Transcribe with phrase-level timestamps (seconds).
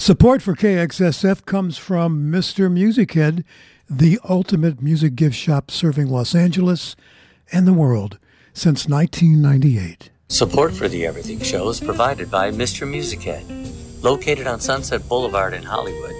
[0.00, 2.72] Support for KXSF comes from Mr.
[2.72, 3.44] Music Head,
[3.86, 6.96] the ultimate music gift shop serving Los Angeles
[7.52, 8.18] and the world
[8.54, 10.08] since 1998.
[10.28, 12.88] Support for the Everything Show is provided by Mr.
[12.88, 13.44] Music Head.
[14.00, 16.14] Located on Sunset Boulevard in Hollywood,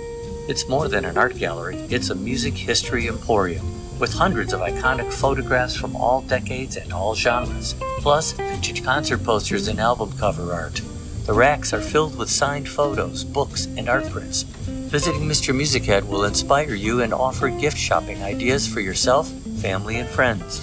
[0.46, 3.64] it's more than an art gallery, it's a music history emporium
[3.98, 9.68] with hundreds of iconic photographs from all decades and all genres, plus vintage concert posters
[9.68, 10.82] and album cover art.
[11.30, 14.42] The racks are filled with signed photos, books, and art prints.
[14.42, 15.54] Visiting Mr.
[15.54, 19.28] Musichead will inspire you and offer gift shopping ideas for yourself,
[19.62, 20.58] family, and friends.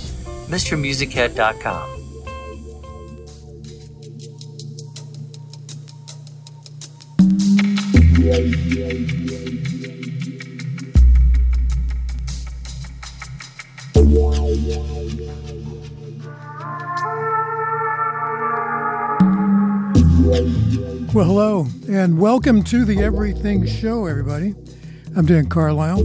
[0.50, 1.98] MrMusicHead.com.
[20.28, 24.56] Well, hello, and welcome to the Everything Show, everybody.
[25.16, 26.04] I'm Dan Carlisle.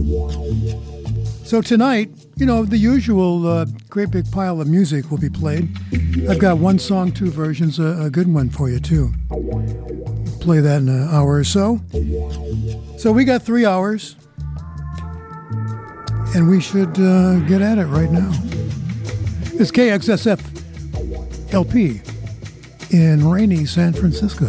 [1.43, 5.67] So, tonight, you know, the usual uh, great big pile of music will be played.
[6.29, 9.11] I've got one song, two versions, a, a good one for you, too.
[10.39, 11.81] Play that in an hour or so.
[12.97, 14.15] So, we got three hours,
[16.33, 18.31] and we should uh, get at it right now.
[19.59, 21.99] It's KXSF LP
[22.93, 24.47] in rainy San Francisco.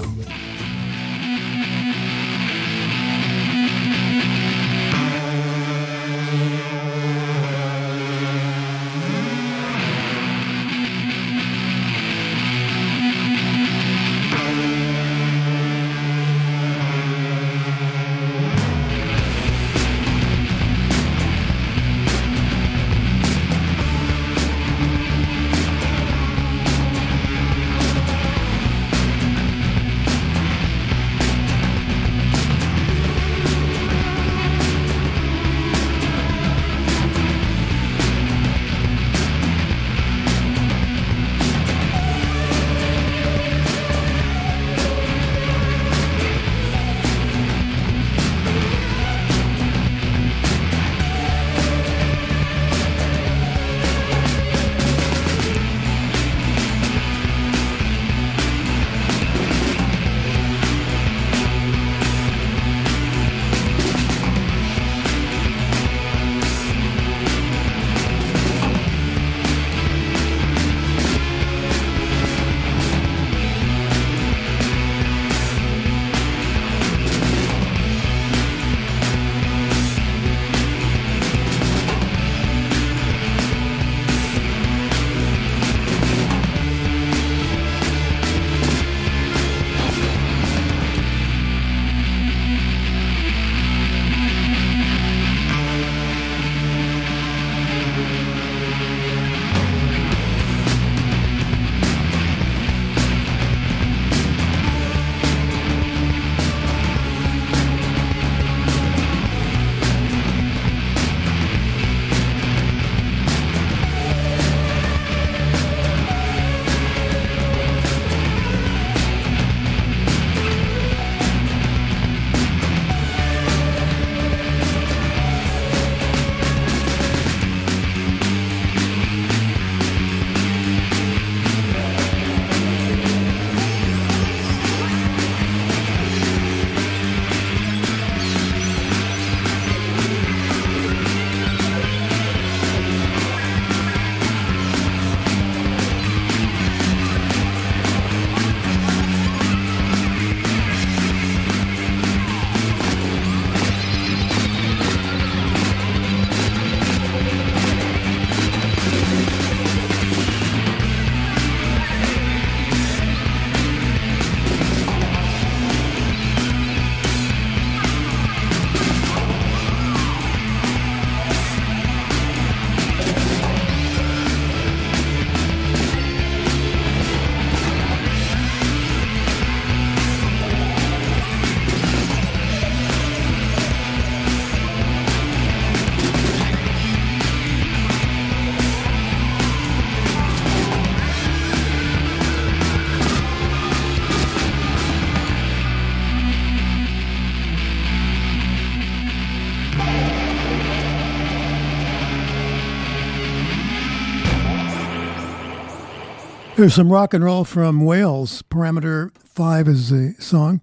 [206.64, 208.40] There's some rock and roll from Wales.
[208.40, 210.62] Parameter 5 is the song.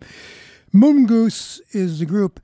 [0.74, 2.39] Moon Goose is the group.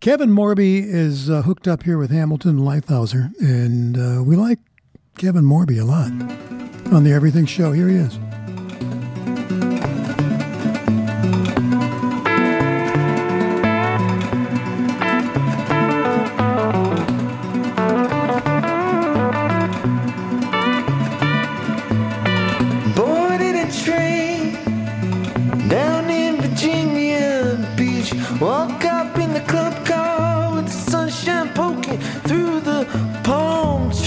[0.00, 4.58] Kevin Morby is uh, hooked up here with Hamilton Leithauser, and uh, we like
[5.16, 6.10] Kevin Morby a lot
[6.92, 7.70] on the Everything Show.
[7.70, 8.18] Here he is.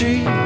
[0.02, 0.41] street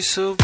[0.00, 0.36] so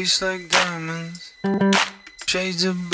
[0.00, 1.34] Tastes like diamonds.
[2.26, 2.89] Shades of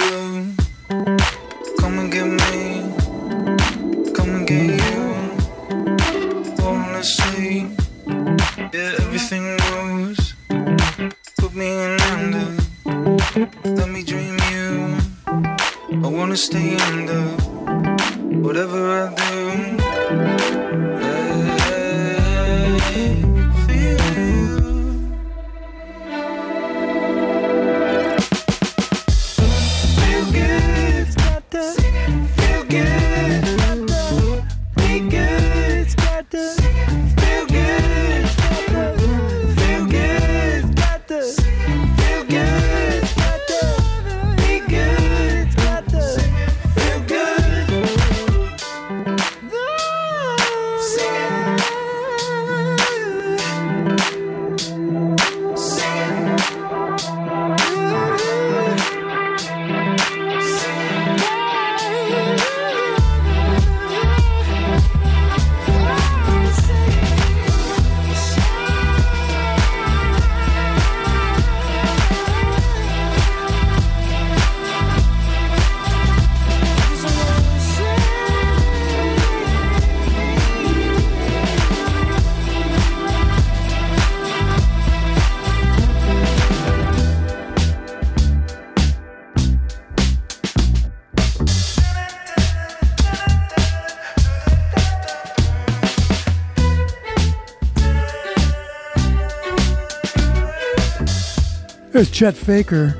[101.96, 102.94] There's Chet Faker.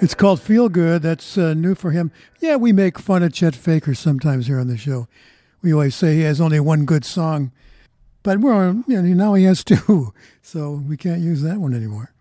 [0.00, 1.02] It's called Feel Good.
[1.02, 2.10] That's uh, new for him.
[2.40, 5.08] Yeah, we make fun of Chet Faker sometimes here on the show.
[5.60, 7.52] We always say he has only one good song,
[8.22, 11.74] but we're on, you know, now he has two, so we can't use that one
[11.74, 12.14] anymore.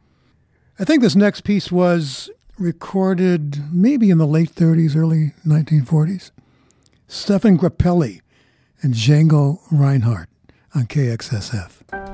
[0.77, 6.31] I think this next piece was recorded maybe in the late 30s, early 1940s.
[7.07, 8.19] Stephane Grappelli
[8.81, 10.27] and Django Reinhardt
[10.75, 12.12] on KXSF.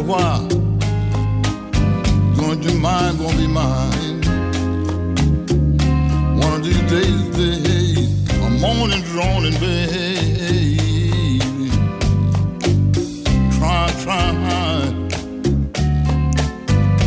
[0.00, 0.48] A while,
[2.36, 4.20] gonna be mine, gonna be mine.
[6.38, 8.08] One of these days, baby,
[8.42, 11.40] I'm moaning, droning, baby.
[13.58, 14.30] Try, try.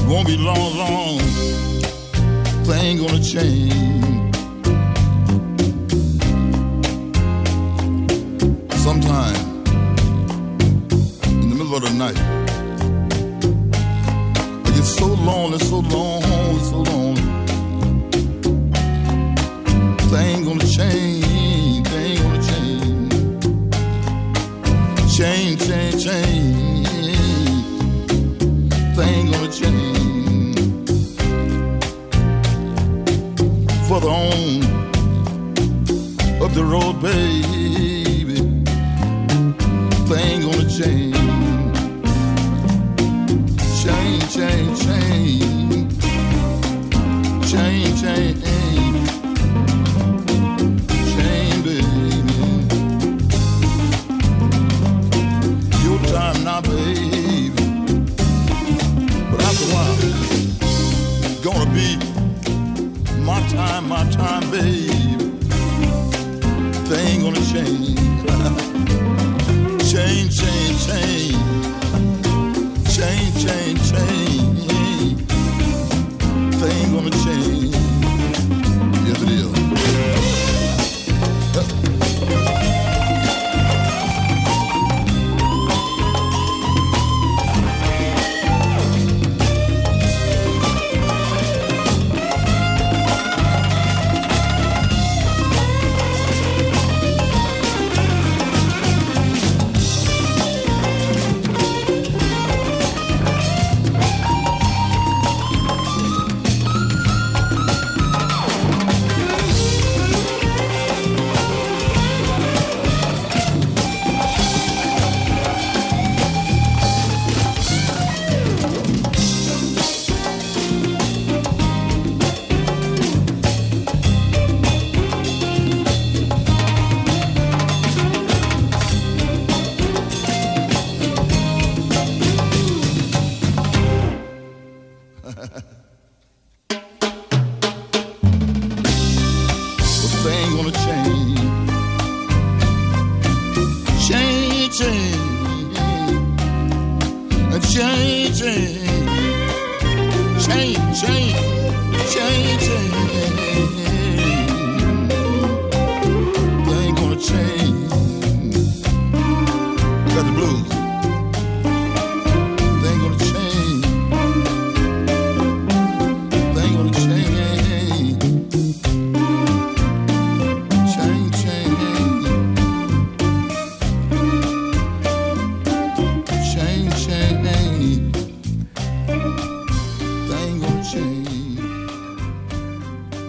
[0.08, 1.20] Won't be long, long.
[2.66, 4.33] Thing gonna change.
[26.04, 26.88] Change.
[28.94, 30.90] Thing gonna change.
[33.88, 34.64] Further on
[36.44, 38.36] up the road, baby.
[40.10, 40.64] Thing gonna.
[43.84, 45.44] Change, change, change.
[47.50, 48.02] Change, change.
[48.02, 48.43] Change,
[63.68, 64.88] time, my time, baby.
[66.90, 67.96] Thing gonna change,
[69.92, 70.84] change, change.
[72.96, 73.63] Change, change, change.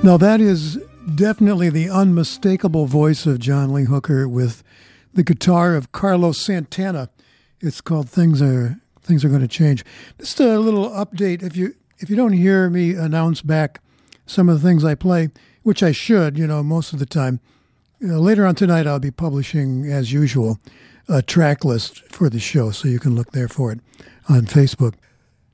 [0.04, 0.78] Now, that is
[1.14, 4.62] definitely the unmistakable voice of John Lee Hooker with
[5.14, 7.08] the guitar of Carlos Santana.
[7.62, 9.82] It's called "Things Are Things Are Going to Change."
[10.18, 11.42] Just a little update.
[11.42, 13.80] If you if you don't hear me announce back
[14.26, 15.30] some of the things I play,
[15.62, 17.40] which I should, you know, most of the time.
[18.06, 20.60] Uh, later on tonight, I'll be publishing, as usual,
[21.08, 23.80] a track list for the show, so you can look there for it
[24.28, 24.96] on Facebook.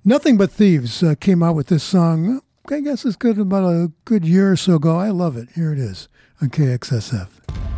[0.04, 2.40] Nothing But Thieves uh, came out with this song,
[2.72, 4.96] I guess it's good about a good year or so ago.
[4.96, 5.48] I love it.
[5.54, 6.08] Here it is
[6.40, 7.69] on KXSF.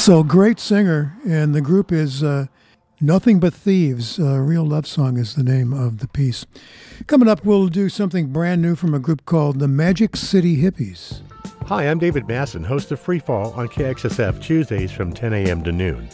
[0.00, 2.46] So great singer, and the group is uh,
[3.02, 4.18] Nothing But Thieves.
[4.18, 6.46] Uh, Real Love Song is the name of the piece.
[7.06, 11.20] Coming up, we'll do something brand new from a group called the Magic City Hippies.
[11.66, 15.62] Hi, I'm David Masson, host of Freefall on KXSF Tuesdays from 10 a.m.
[15.64, 16.08] to noon.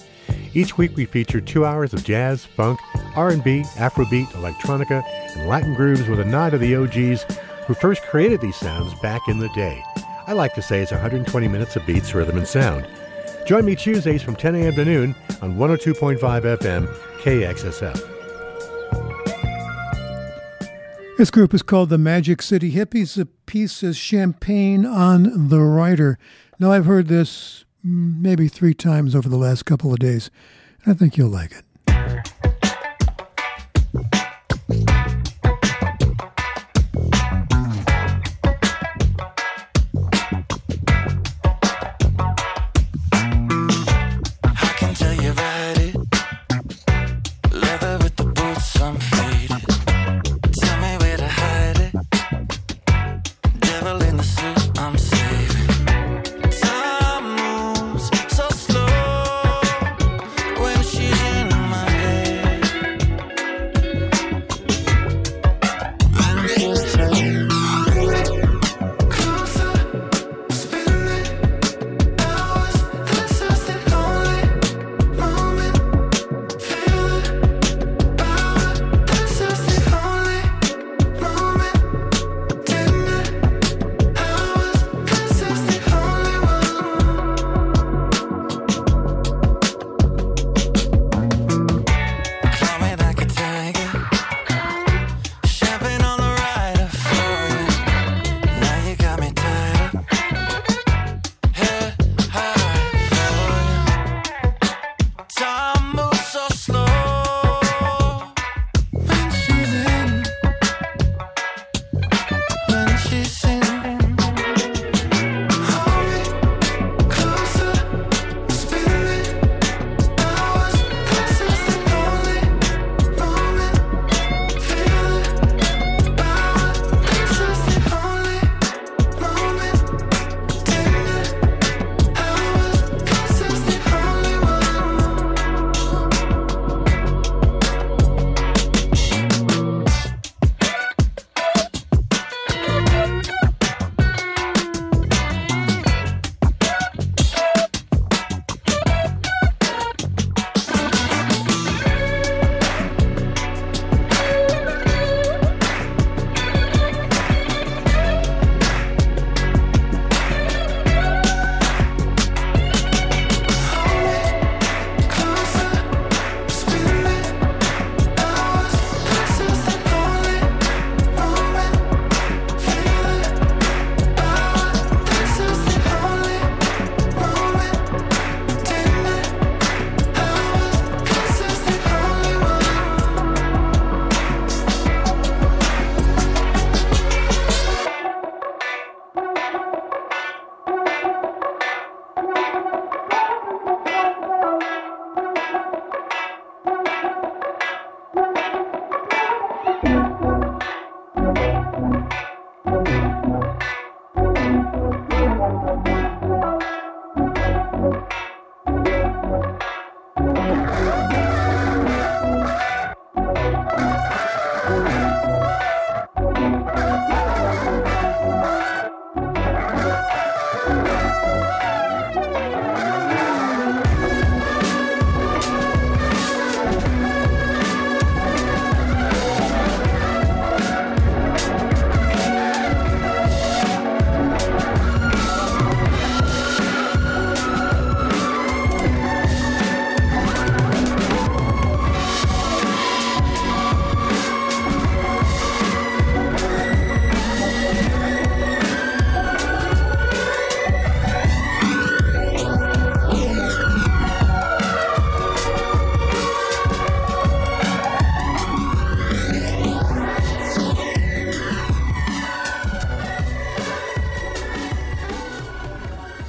[0.53, 2.81] Each week we feature two hours of jazz, funk,
[3.15, 5.05] R&B, Afrobeat, electronica,
[5.37, 7.25] and Latin grooves with a nod to the OGs
[7.69, 9.81] who first created these sounds back in the day.
[10.27, 12.85] I like to say it's 120 minutes of beats, rhythm, and sound.
[13.47, 14.75] Join me Tuesdays from 10 a.m.
[14.75, 16.89] to noon on 102.5 FM
[17.21, 18.13] KXSF.
[21.17, 23.15] This group is called the Magic City Hippies.
[23.15, 26.19] The piece is Champagne on the Rider.
[26.59, 30.29] Now, I've heard this mm, maybe three times over the last couple of days.
[30.85, 31.65] And I think you'll like it.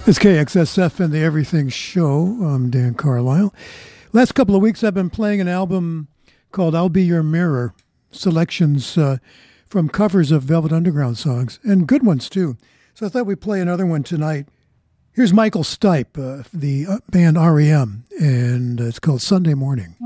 [0.07, 2.37] It's KXSF and the Everything Show.
[2.41, 3.53] I'm Dan Carlisle.
[4.13, 6.07] Last couple of weeks, I've been playing an album
[6.53, 7.73] called I'll Be Your Mirror,
[8.09, 9.17] selections uh,
[9.67, 12.55] from covers of Velvet Underground songs, and good ones too.
[12.93, 14.47] So I thought we'd play another one tonight.
[15.11, 19.97] Here's Michael Stipe, uh, the uh, band REM, and uh, it's called Sunday Morning.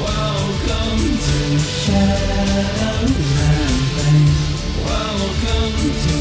[0.02, 4.28] Welcome to shadows and pain.
[4.84, 6.13] Welcome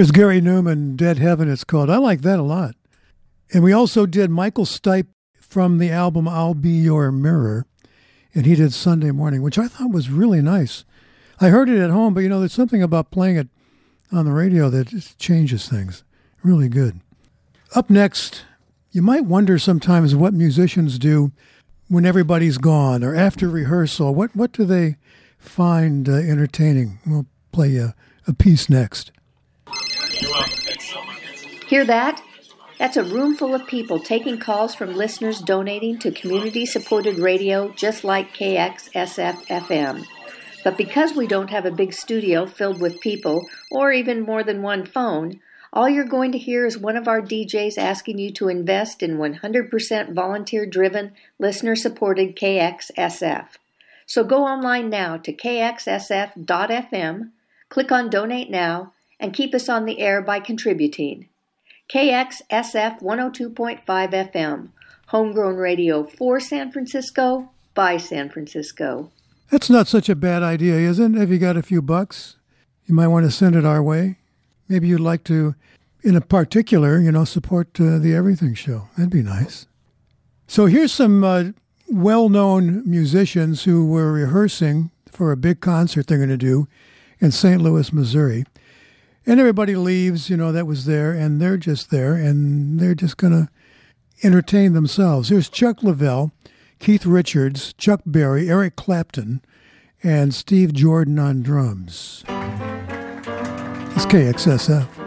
[0.00, 1.90] There's Gary Numan, Dead Heaven, it's called.
[1.90, 2.74] I like that a lot.
[3.52, 7.66] And we also did Michael Stipe from the album I'll Be Your Mirror.
[8.34, 10.86] And he did Sunday Morning, which I thought was really nice.
[11.38, 13.48] I heard it at home, but you know, there's something about playing it
[14.10, 16.02] on the radio that changes things.
[16.42, 17.00] Really good.
[17.74, 18.46] Up next,
[18.92, 21.30] you might wonder sometimes what musicians do
[21.88, 24.14] when everybody's gone or after rehearsal.
[24.14, 24.96] What what do they
[25.36, 27.00] find uh, entertaining?
[27.06, 27.94] We'll play a,
[28.26, 29.12] a piece next.
[31.70, 32.20] Hear that?
[32.80, 37.68] That's a room full of people taking calls from listeners donating to community supported radio
[37.68, 40.04] just like KXSF FM.
[40.64, 44.62] But because we don't have a big studio filled with people or even more than
[44.62, 45.38] one phone,
[45.72, 49.18] all you're going to hear is one of our DJs asking you to invest in
[49.18, 53.46] 100% volunteer driven, listener supported KXSF.
[54.06, 57.30] So go online now to kxsf.fm,
[57.68, 61.28] click on Donate Now, and keep us on the air by contributing.
[61.92, 64.68] KXSF 102.5 FM,
[65.08, 69.10] homegrown radio for San Francisco, by San Francisco.
[69.50, 71.14] That's not such a bad idea, is it?
[71.14, 72.36] Have you got a few bucks?
[72.86, 74.18] You might want to send it our way.
[74.68, 75.56] Maybe you'd like to,
[76.02, 78.88] in a particular, you know, support uh, the Everything Show.
[78.96, 79.66] That'd be nice.
[80.46, 81.44] So here's some uh,
[81.88, 86.68] well known musicians who were rehearsing for a big concert they're going to do
[87.18, 87.60] in St.
[87.60, 88.44] Louis, Missouri.
[89.26, 93.16] And everybody leaves, you know, that was there, and they're just there, and they're just
[93.16, 93.48] going to
[94.22, 95.28] entertain themselves.
[95.28, 96.32] Here's Chuck Leavell,
[96.78, 99.42] Keith Richards, Chuck Berry, Eric Clapton,
[100.02, 102.24] and Steve Jordan on drums.
[102.26, 104.99] It's KXSF.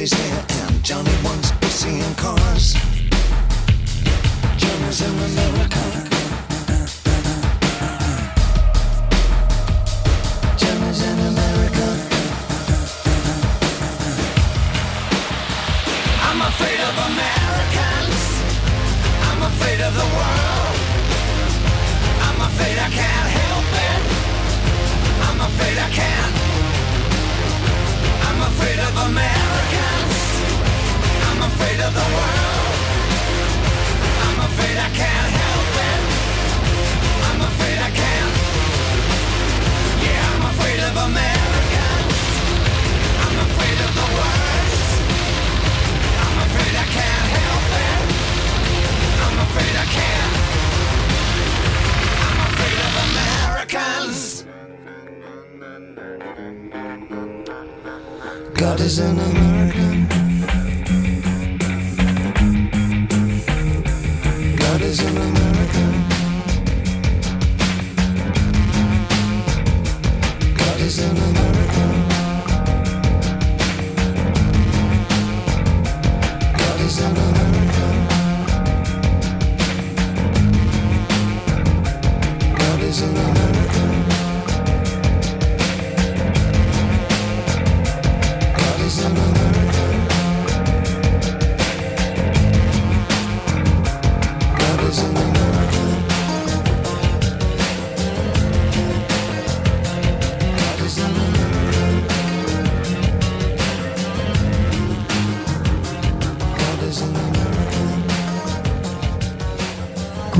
[0.00, 2.14] And Johnny wants to see in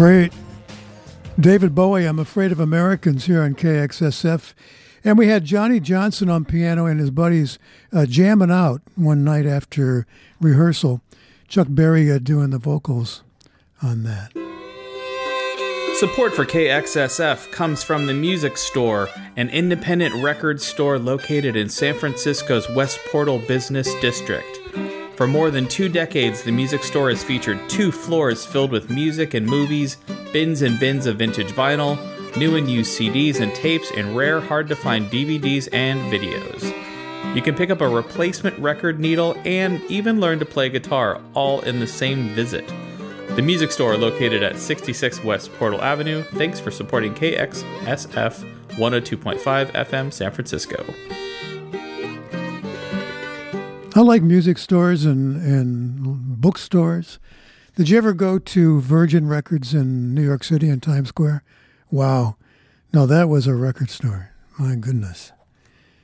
[0.00, 0.32] Great.
[1.38, 4.54] David Bowie, I'm Afraid of Americans here on KXSF.
[5.04, 7.58] And we had Johnnie Johnson on piano and his buddies
[7.92, 10.06] uh, jamming out one night after
[10.40, 11.02] rehearsal.
[11.48, 13.22] Chuck Berry uh, doing the vocals
[13.82, 14.32] on that.
[15.98, 21.94] Support for KXSF comes from the Music Store, an independent record store located in San
[21.94, 24.59] Francisco's West Portal Business District.
[25.20, 29.34] For more than two decades, the Music Store has featured two floors filled with music
[29.34, 29.98] and movies,
[30.32, 31.98] bins and bins of vintage vinyl,
[32.38, 36.64] new and used CDs and tapes, and rare, hard to find DVDs and videos.
[37.36, 41.60] You can pick up a replacement record needle and even learn to play guitar all
[41.60, 42.66] in the same visit.
[43.36, 46.22] The music store located at 66 West Portal Avenue.
[46.22, 50.82] Thanks for supporting KXSF 102.5 FM San Francisco.
[53.96, 57.18] I like music stores and, and bookstores.
[57.74, 61.42] Did you ever go to Virgin Records in New York City in Times Square?
[61.90, 62.36] Wow.
[62.92, 64.30] No, that was a record store.
[64.58, 65.32] My goodness.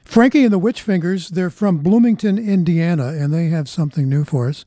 [0.04, 4.48] Frankie and the Witch Fingers, they're from Bloomington, Indiana, and they have something new for
[4.48, 4.64] us.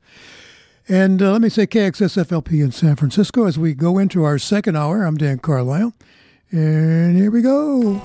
[0.88, 4.78] And uh, let me say KXSFLP in San Francisco as we go into our second
[4.78, 5.04] hour.
[5.04, 5.94] I'm Dan Carlisle.
[6.52, 8.02] And here we go.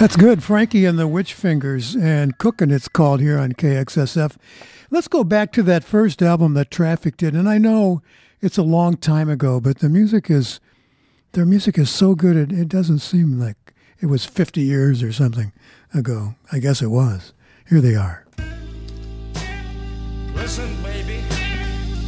[0.00, 0.42] That's good.
[0.42, 4.38] Frankie and the Witch Fingers and Cookin' it's called here on KXSF.
[4.90, 7.34] Let's go back to that first album that Traffic did.
[7.34, 8.00] And I know
[8.40, 10.58] it's a long time ago, but the music is,
[11.32, 15.12] their music is so good, it, it doesn't seem like it was 50 years or
[15.12, 15.52] something
[15.92, 16.34] ago.
[16.50, 17.34] I guess it was.
[17.68, 18.24] Here they are.
[20.34, 21.22] Listen, baby,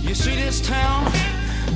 [0.01, 1.13] you see this town?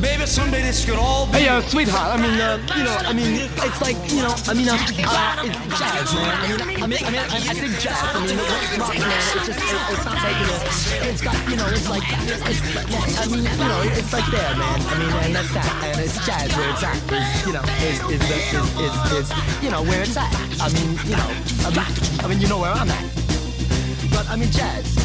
[0.01, 1.41] Baby, someday this could all be.
[1.41, 2.19] Hey, uh, sweetheart.
[2.19, 5.47] I mean, uh, you know, I mean, it's like, you know, I mean, uh, uh,
[5.47, 6.37] it's jazz, man.
[6.37, 7.97] I mean, I mean, I, mean, I, I think jazz.
[7.97, 9.09] I mean, rock, man.
[9.09, 12.77] It's just, it, it's not like, uh, it's got, you know, it's like, it's, it's,
[13.17, 14.81] I mean, you know, it's like there, man.
[14.85, 16.97] I mean, and that's that, and it's jazz where it's at.
[17.09, 20.29] Is, you know, is the is, is is you know where it's at.
[20.61, 21.31] I mean, you know,
[21.65, 23.05] I mean, I mean, you know where I'm at.
[24.11, 24.97] But I mean, jazz.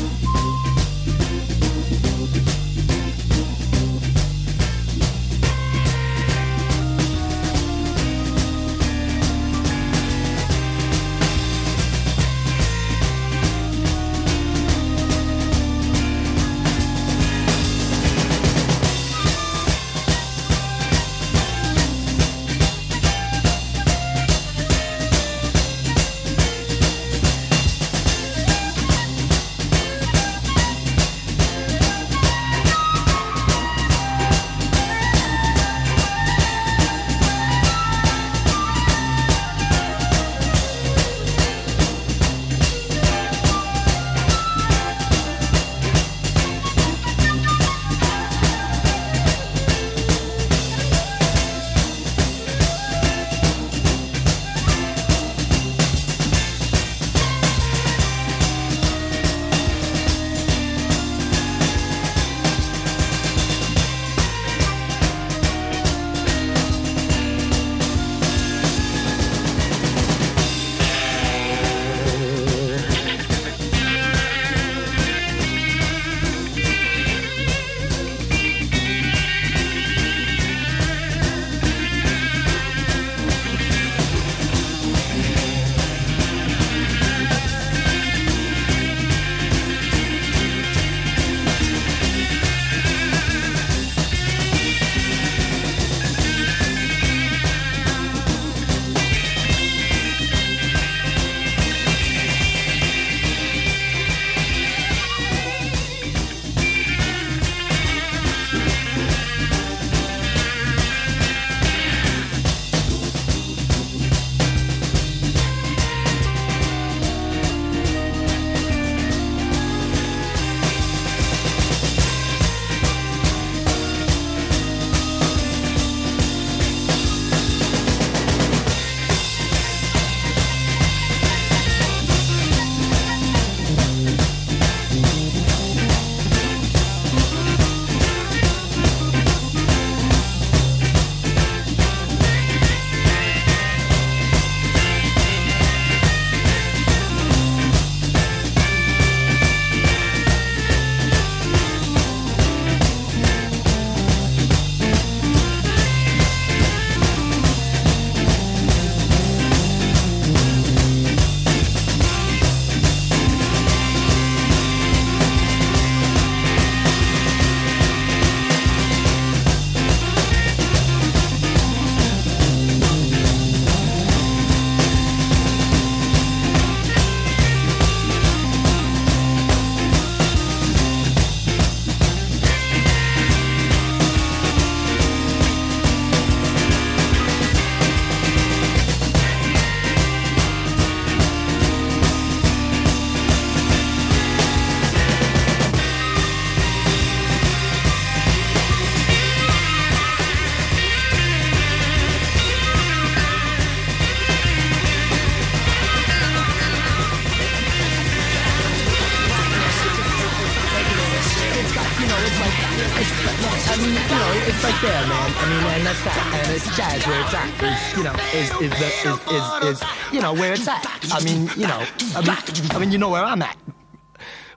[218.33, 220.85] is is, the, is, is, is you know where it's at.
[221.11, 221.85] I mean, you know,
[222.15, 223.57] I mean, I mean, you know where I'm at.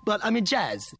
[0.04, 0.94] But I mean, jazz.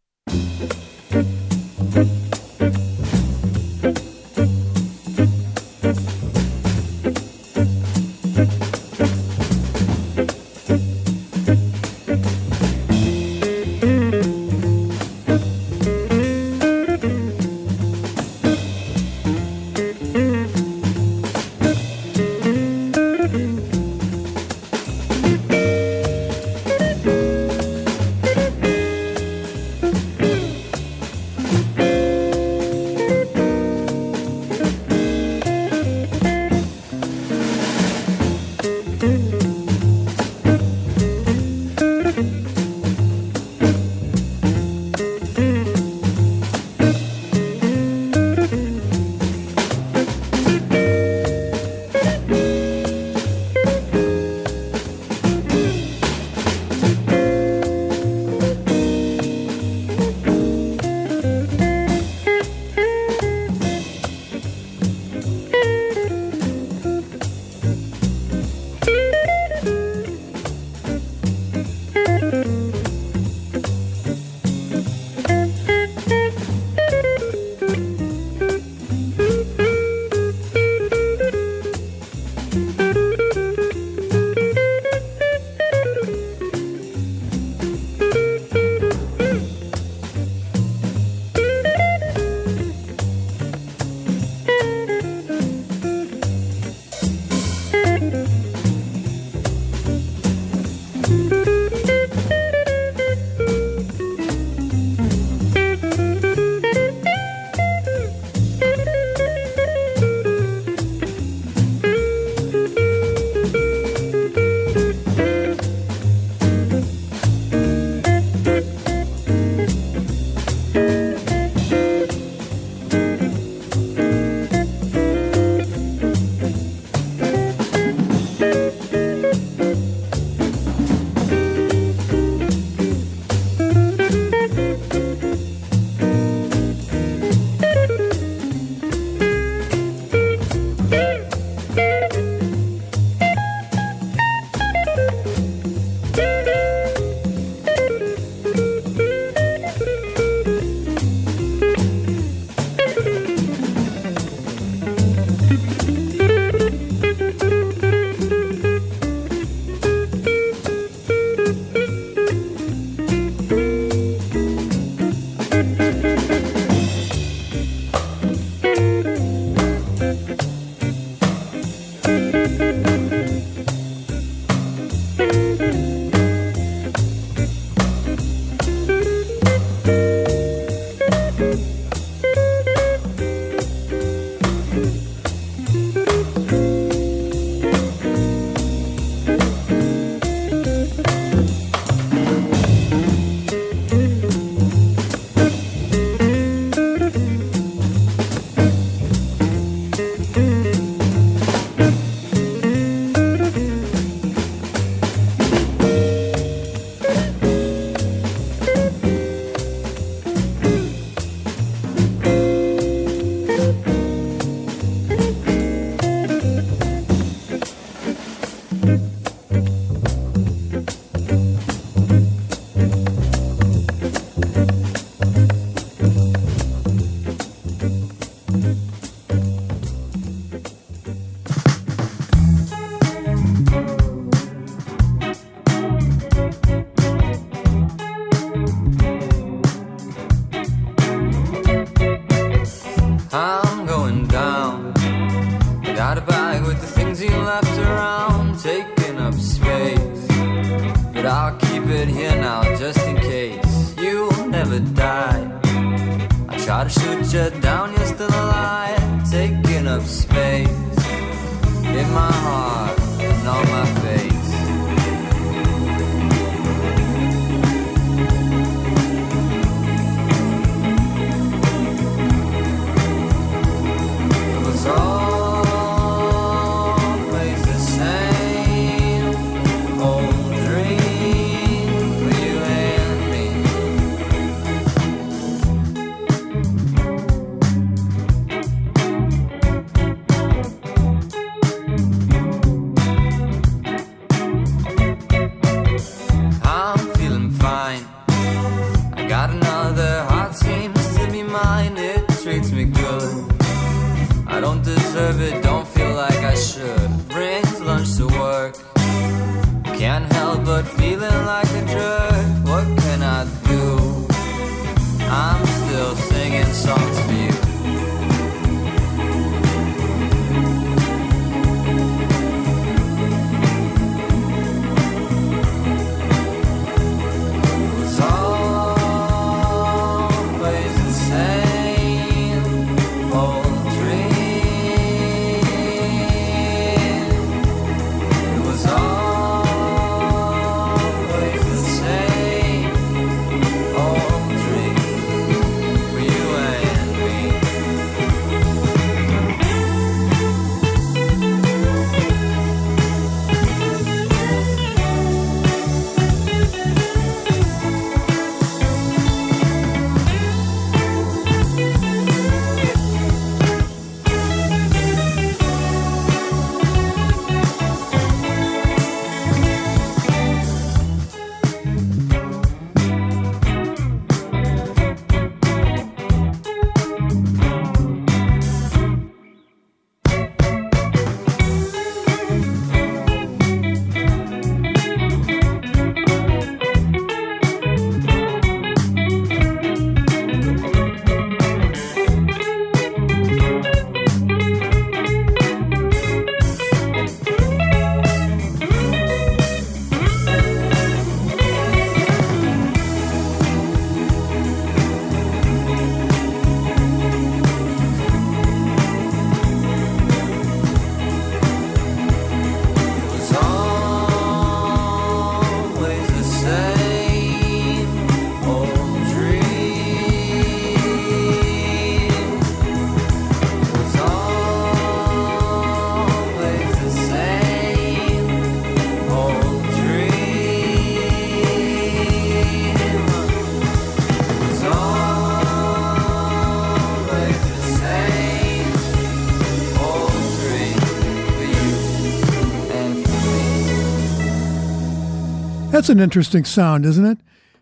[446.05, 447.39] That's an interesting sound, isn't it?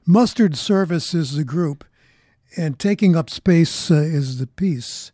[0.06, 1.84] Mustard Service is the group,
[2.56, 5.10] and Taking Up Space uh, is the piece.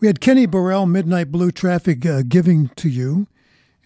[0.00, 3.26] We had Kenny Burrell, Midnight Blue Traffic, uh, giving to you,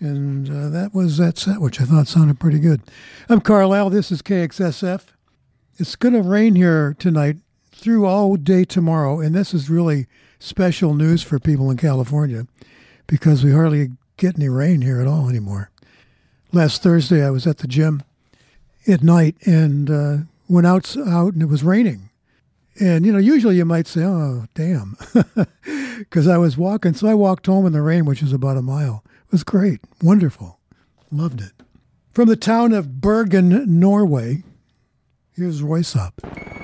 [0.01, 2.81] and uh, that was that set, which I thought sounded pretty good.
[3.29, 3.91] I'm Carlisle.
[3.91, 5.05] This is KXSF.
[5.79, 7.37] It's going to rain here tonight
[7.71, 10.09] through all day tomorrow, and this is really
[10.41, 12.49] special news for people in California
[13.07, 15.71] because we hardly get any rain here at all anymore.
[16.51, 18.03] Last Thursday, I was at the gym
[18.91, 20.17] at night and uh,
[20.49, 22.11] went out out and it was raining.
[22.79, 24.97] And you know, usually you might say, "Oh, damn,"
[25.99, 26.95] because I was walking.
[26.95, 29.05] So I walked home in the rain, which is about a mile.
[29.27, 30.59] It was great, wonderful,
[31.11, 31.53] loved it.
[32.13, 34.45] From the town of Bergen, Norway,
[35.37, 36.60] here's Röyksopp.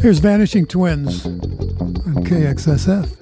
[0.00, 3.19] Here's Vanishing Twins on KXSF.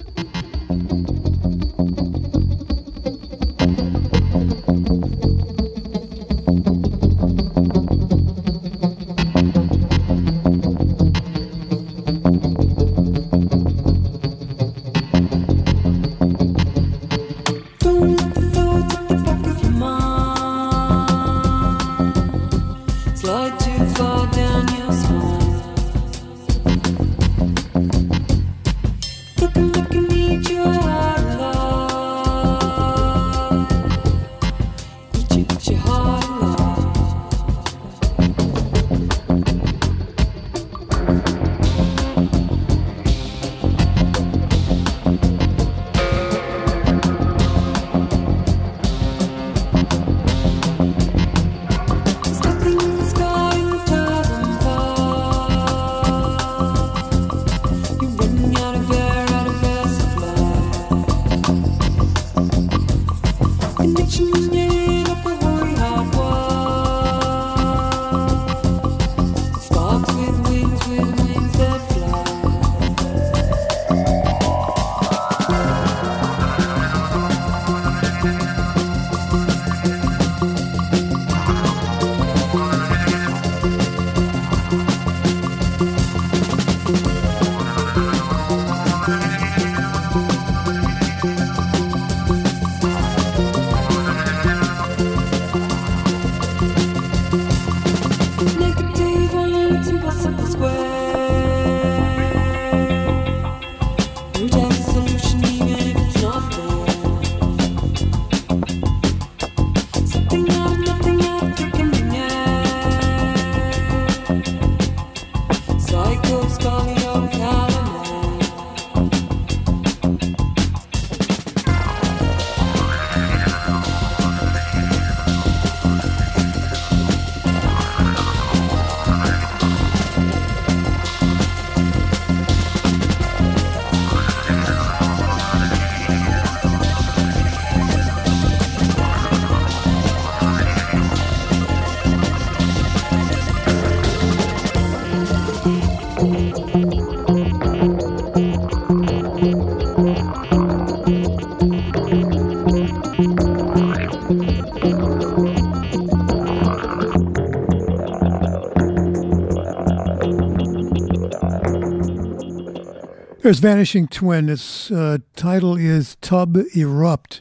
[163.49, 164.51] There's Vanishing Twin.
[164.51, 167.41] Its uh, title is Tub Erupt.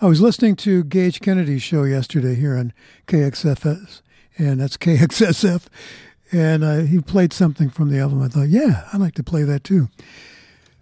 [0.00, 2.72] I was listening to Gage Kennedy's show yesterday here on
[3.08, 4.02] KXFS,
[4.38, 5.66] and that's KXSF,
[6.30, 8.22] and uh, he played something from the album.
[8.22, 9.88] I thought, yeah, I'd like to play that too.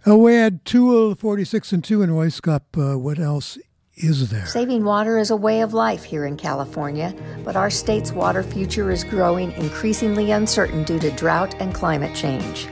[0.07, 2.61] Uh, we had Tool 46 and 2 in Röyksopp.
[2.77, 3.57] Uh, what else
[3.95, 4.45] is there?
[4.45, 8.91] Saving water is a way of life here in California, but our state's water future
[8.91, 12.67] is growing increasingly uncertain due to drought and climate change.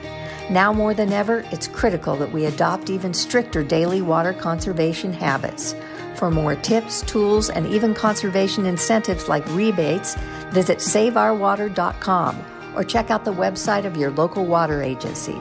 [0.49, 5.75] Now more than ever, it's critical that we adopt even stricter daily water conservation habits.
[6.15, 10.15] For more tips, tools, and even conservation incentives like rebates,
[10.49, 12.45] visit saveourwater.com
[12.75, 15.37] or check out the website of your local water agency.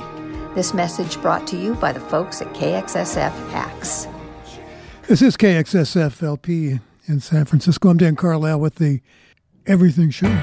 [0.55, 4.07] This message brought to you by the folks at KXSF Hacks.
[5.07, 7.89] This is KXSF LP in San Francisco.
[7.89, 9.01] I'm Dan Carlisle with the
[9.67, 10.39] Everything Show.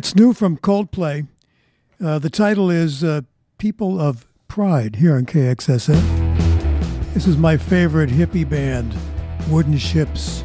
[0.00, 1.26] It's new from Coldplay.
[2.02, 3.20] Uh, the title is uh,
[3.58, 7.12] People of Pride here on KXSF.
[7.12, 8.94] This is my favorite hippie band,
[9.50, 10.39] Wooden Shjips.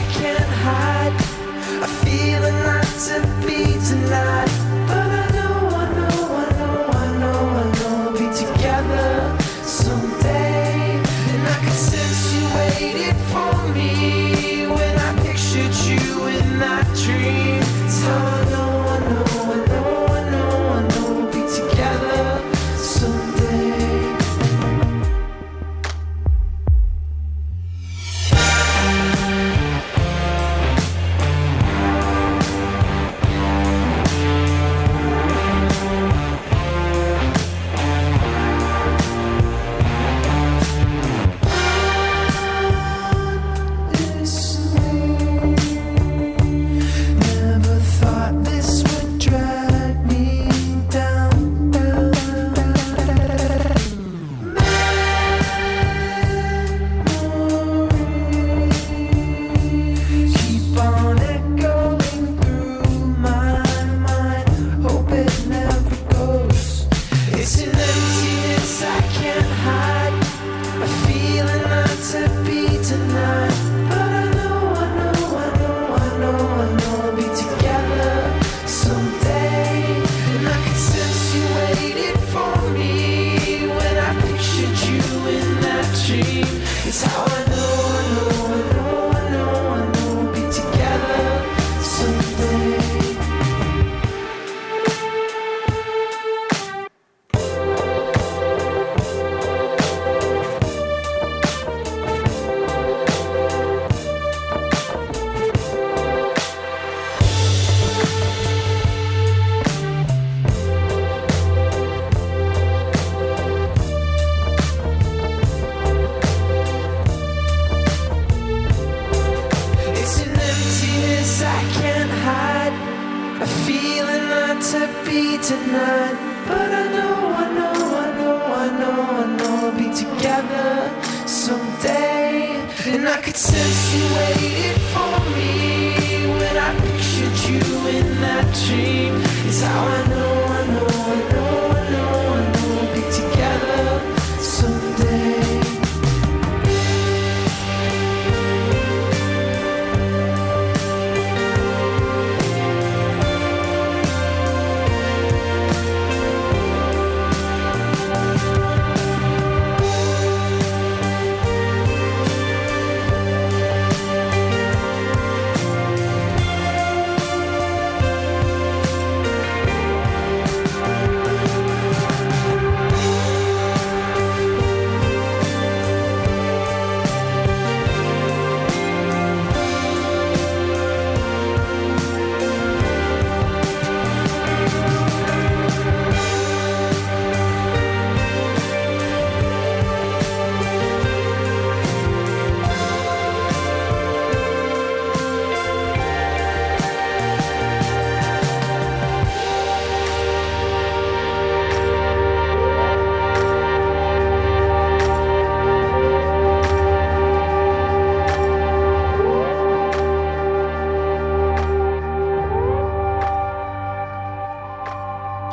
[0.00, 1.14] I can't hide
[1.82, 4.49] a feeling not to be denied.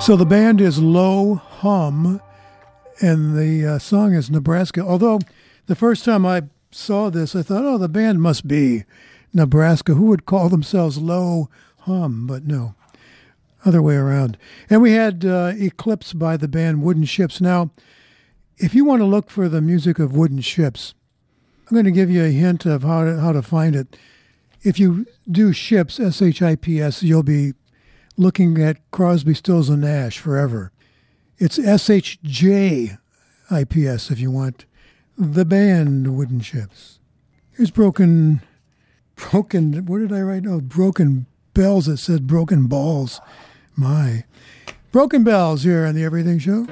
[0.08, 2.22] So the band is Low Hum,
[3.02, 4.80] and the uh, song is Nebraska.
[4.80, 5.20] Although
[5.66, 8.86] the first time I saw this, I thought, oh, the band must be
[9.34, 9.96] Nebraska.
[9.96, 12.26] Who would call themselves Low Hum?
[12.26, 12.74] But no,
[13.66, 14.38] other way around.
[14.70, 17.42] And we had uh, Eclipse by the band Wooden Shjips.
[17.42, 17.72] Now,
[18.58, 20.94] if you want to look for the music of Wooden Shjips,
[21.68, 23.98] I'm going to give you a hint of how to, how to find it.
[24.64, 27.56] If you do ships, S H I P S, you'll be
[28.18, 30.72] looking at Crosby, Stills, and Nash forever.
[31.38, 32.98] It's S H J
[33.50, 34.66] I P S if you want
[35.18, 36.98] the band Wooden Shjips.
[37.52, 38.42] Here's broken,
[39.16, 39.86] broken.
[39.86, 40.46] What did I write?
[40.48, 41.88] Oh, broken bells.
[41.88, 43.22] It said broken balls.
[43.76, 44.26] My
[44.92, 46.68] broken bells here on the Everything Show.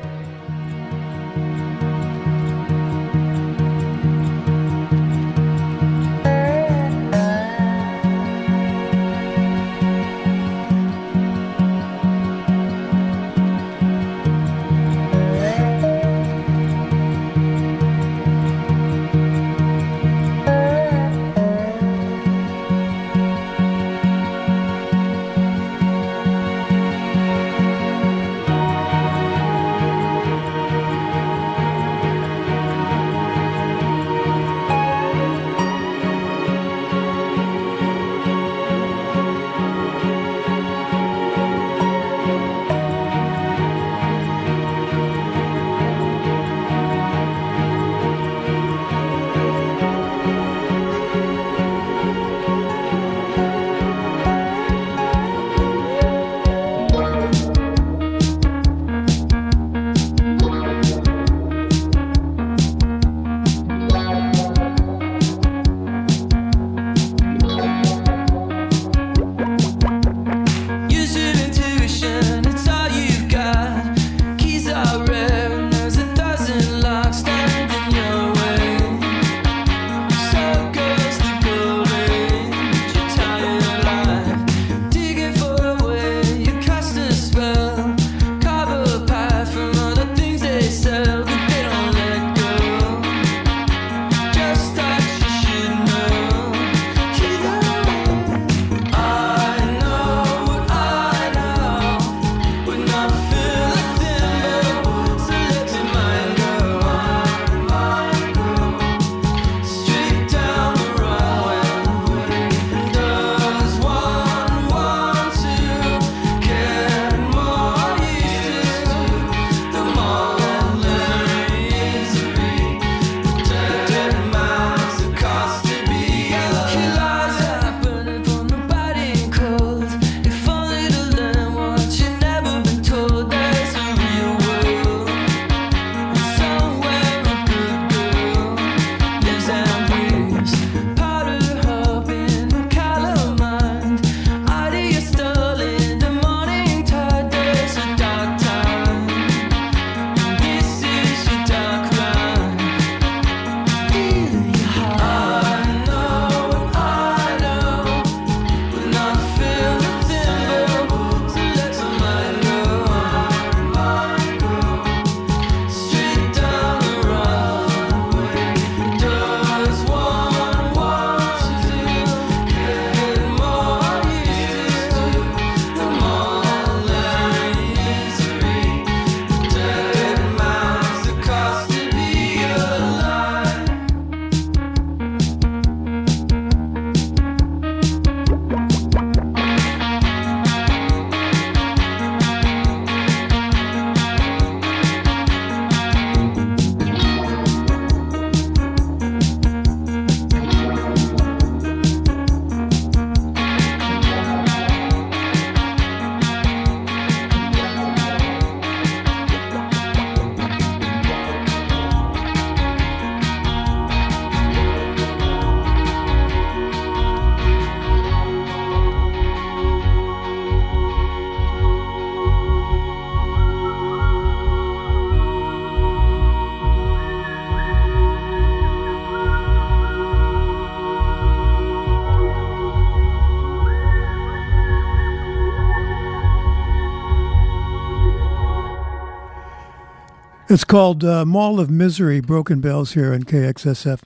[240.56, 244.02] It's called uh, Mall of Misery, Broken Bells here on KXSF.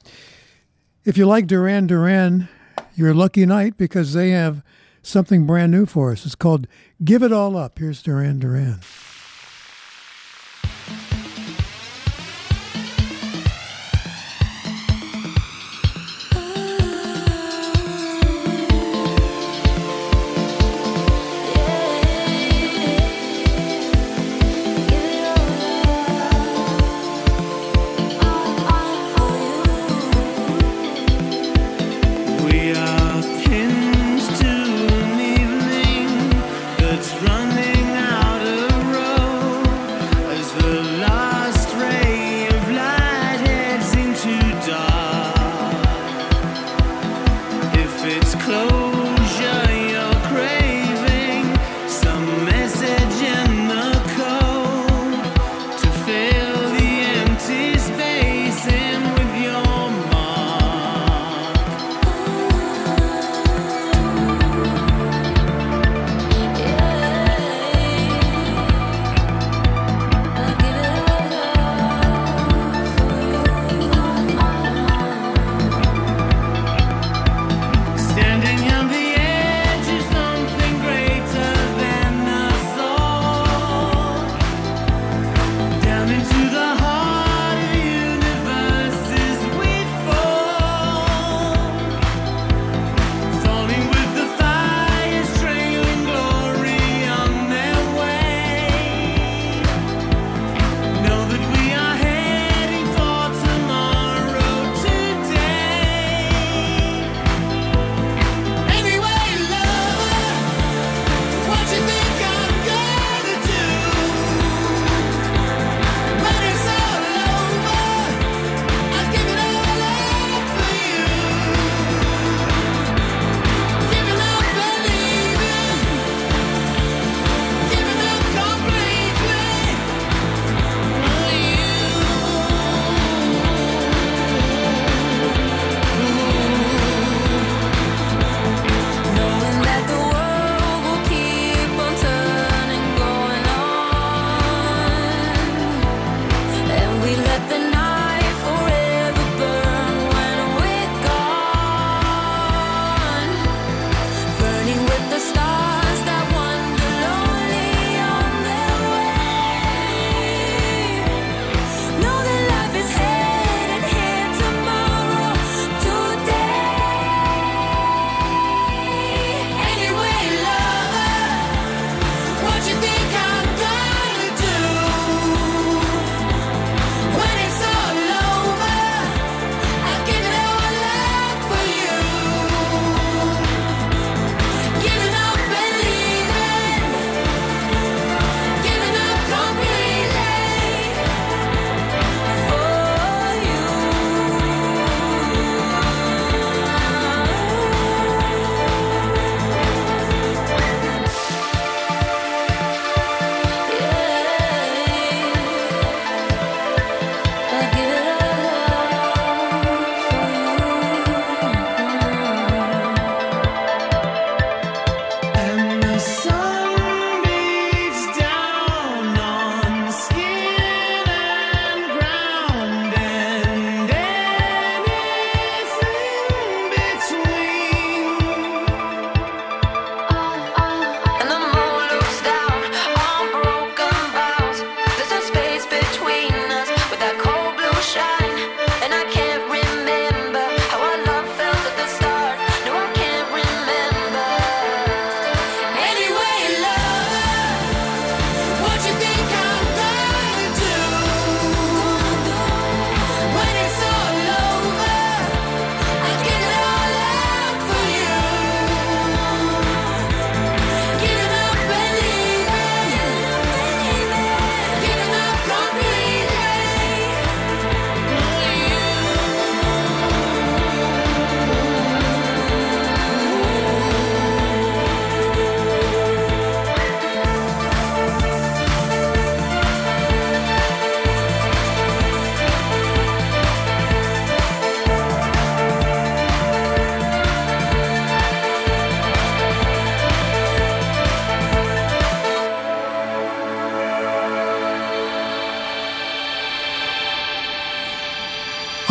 [1.06, 2.50] If you like Duran Duran,
[2.96, 4.64] you're lucky night because they have
[5.04, 6.26] something brand new for us.
[6.26, 6.66] It's called
[7.04, 7.78] Give It All Up.
[7.78, 8.80] Here's Duran Duran.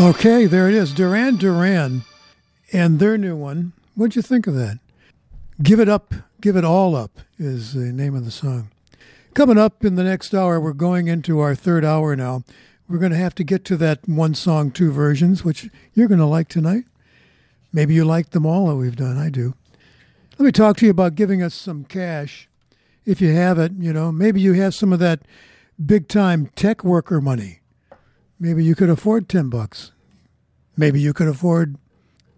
[0.09, 0.95] Okay, there it is.
[0.95, 2.03] Duran Duran
[2.73, 3.75] and their new one.
[3.95, 4.79] What'd you think of that?
[5.63, 8.71] Give It Up, Give It All Up is the name of the song.
[9.35, 12.43] Coming up in the next hour, we're going into our third hour now.
[12.89, 16.21] We're going to have to get to that one song, two versions, which you're going
[16.21, 16.85] to like tonight.
[17.71, 19.19] Maybe you like them all that we've done.
[19.19, 19.53] I do.
[20.39, 22.49] Let me talk to you about giving us some cash.
[23.05, 25.21] If you have it, you know, maybe you have some of that
[25.85, 27.61] big time tech worker money.
[28.41, 29.93] Maybe you could afford 10 bucks.
[30.79, 31.77] Maybe you could afford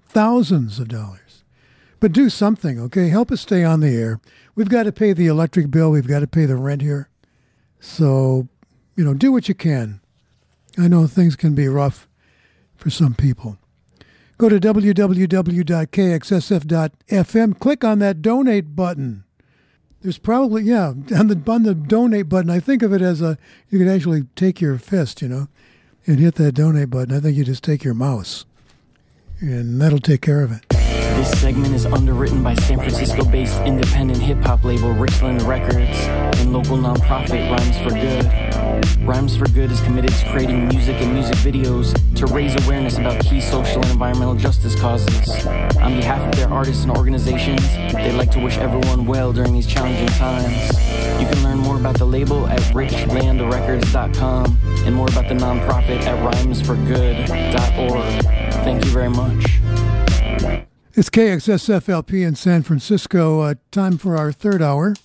[0.07, 1.45] thousands of dollars.
[2.01, 3.11] But do something, okay?
[3.11, 4.19] Help us stay on the air.
[4.55, 7.11] We've got to pay the electric bill, we've got to pay the rent here.
[7.79, 8.49] So,
[8.97, 10.01] you know, do what you can.
[10.79, 12.09] I know things can be rough
[12.77, 13.59] for some people.
[14.39, 19.25] Go to www.kxsf.fm, click on that donate button.
[20.01, 23.37] There's probably, yeah, on the, on the donate button, I think of it as a,
[23.69, 25.49] you could actually take your fist, you know,
[26.07, 27.15] and hit that donate button.
[27.15, 28.45] I think you just take your mouse,
[29.41, 30.70] and that'll take care of it.
[31.21, 35.99] This segment is underwritten by San Francisco based independent hip hop label Richland Records
[36.41, 38.25] and local nonprofit Rhymes for Good.
[39.07, 43.21] Rhymes for Good is committed to creating music and music videos to raise awareness about
[43.23, 45.45] key social and environmental justice causes.
[45.77, 49.67] On behalf of their artists and organizations, they'd like to wish everyone well during these
[49.67, 50.71] challenging times.
[51.21, 56.33] You can learn more about the label at richlandrecords.com and more about the nonprofit at
[56.33, 58.25] rhymesforgood.org.
[58.65, 59.90] Thank you very much.
[60.95, 63.41] It's KXSFLP in San Francisco.
[63.41, 64.97] Uh, time for our third hour.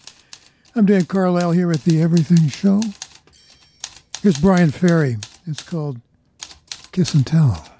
[0.76, 2.82] I'm Dan Carlisle here at the Everything Show.
[4.24, 5.18] Here's Bryan Ferry.
[5.46, 6.02] It's called
[6.92, 7.75] Kiss and Tell.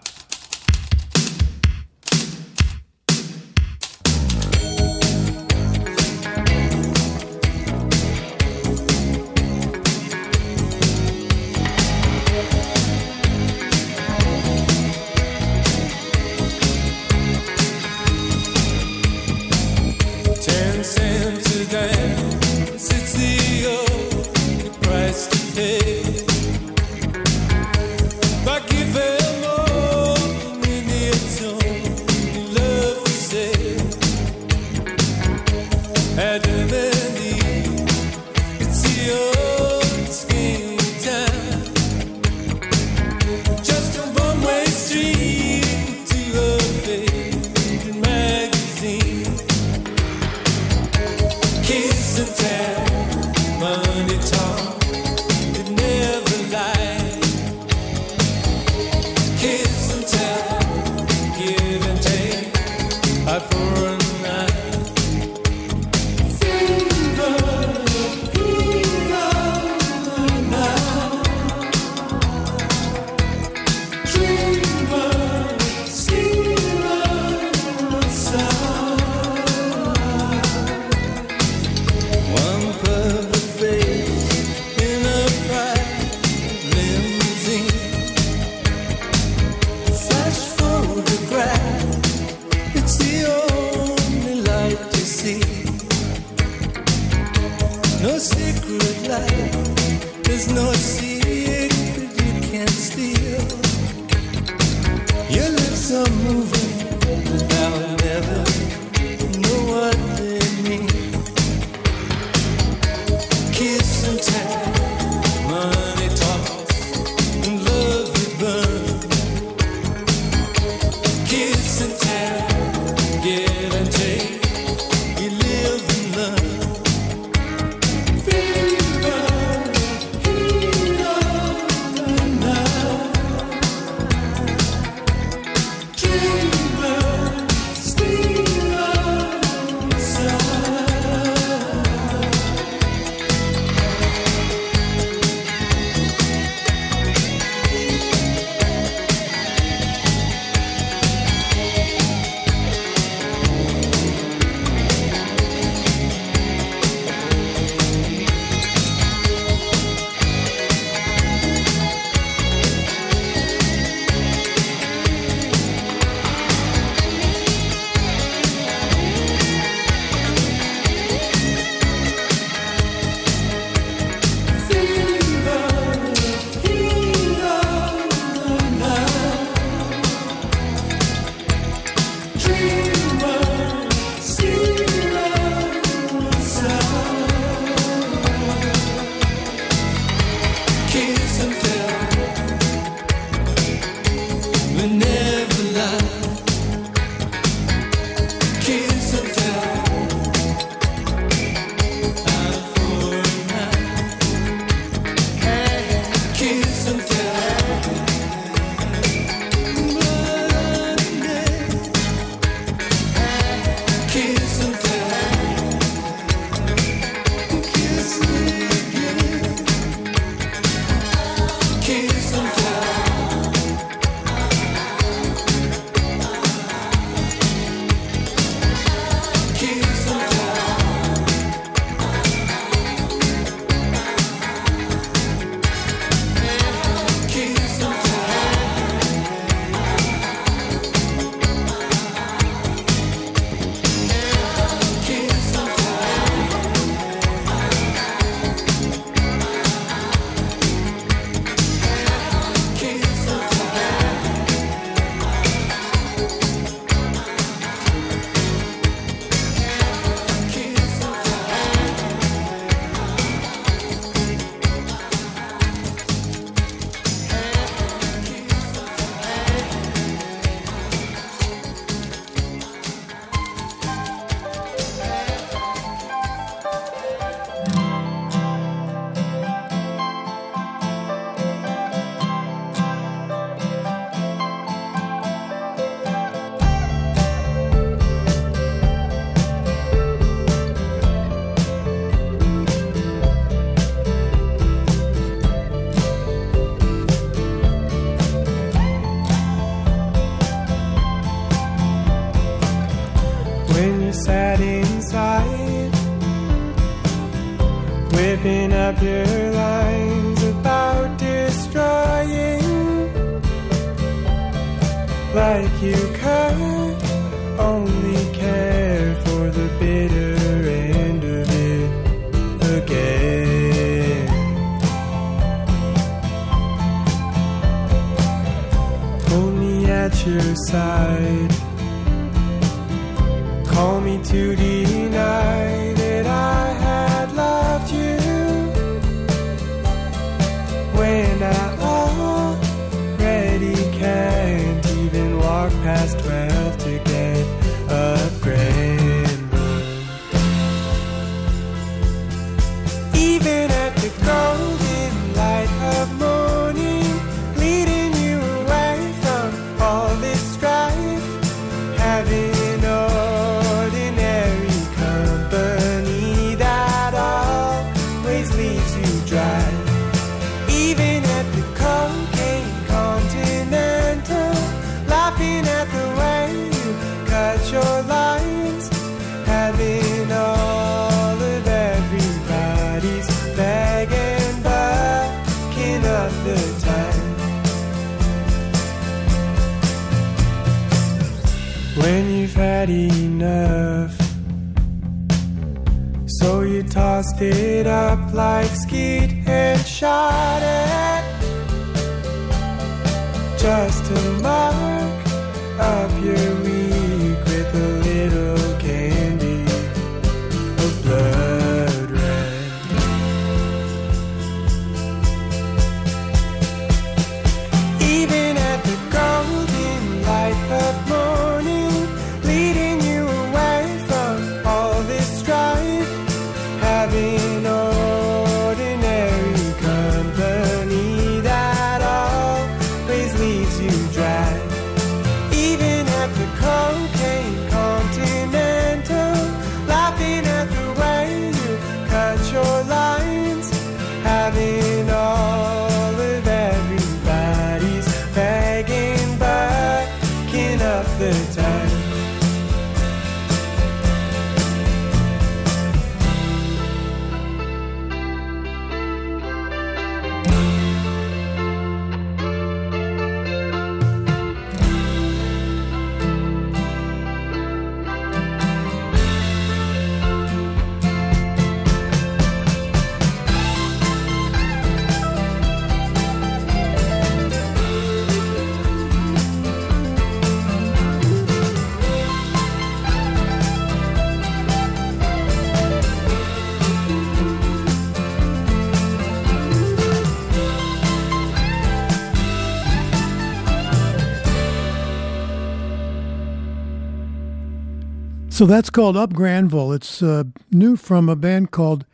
[498.56, 499.92] So that's called Up Granville.
[499.92, 502.06] It's uh, new from a band called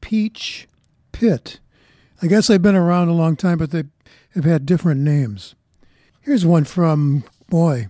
[0.00, 0.66] Peach
[1.12, 1.60] Pit.
[2.22, 3.84] I guess they've been around a long time, but they
[4.30, 5.54] have had different names.
[6.22, 7.88] Here's one from, boy,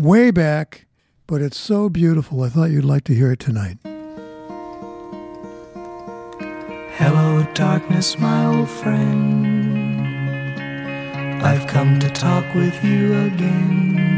[0.00, 0.86] way back,
[1.28, 2.42] but it's so beautiful.
[2.42, 3.78] I thought you'd like to hear it tonight.
[6.96, 10.08] Hello, darkness, my old friend.
[11.40, 14.17] I've come to talk with you again.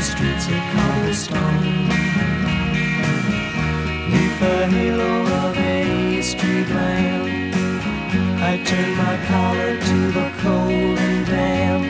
[0.00, 1.88] streets of cobblestone,
[4.10, 7.54] neath the halo of a street lamp.
[8.40, 11.84] I turned my collar to the cold and damp.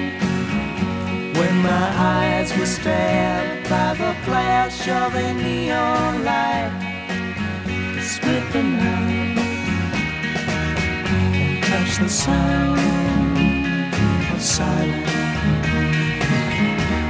[1.36, 6.72] When my eyes were stabbed by the flash of a neon light,
[7.66, 9.38] it split the night
[11.14, 12.80] and touched the sound
[14.32, 15.27] of silence.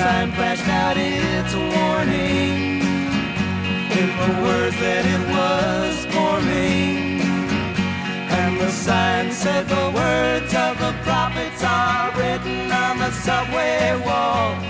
[0.00, 2.80] Sign flashed out its warning
[4.00, 6.99] in the words that it was forming.
[8.60, 14.62] The sign said the words of the prophets are written on the subway walls,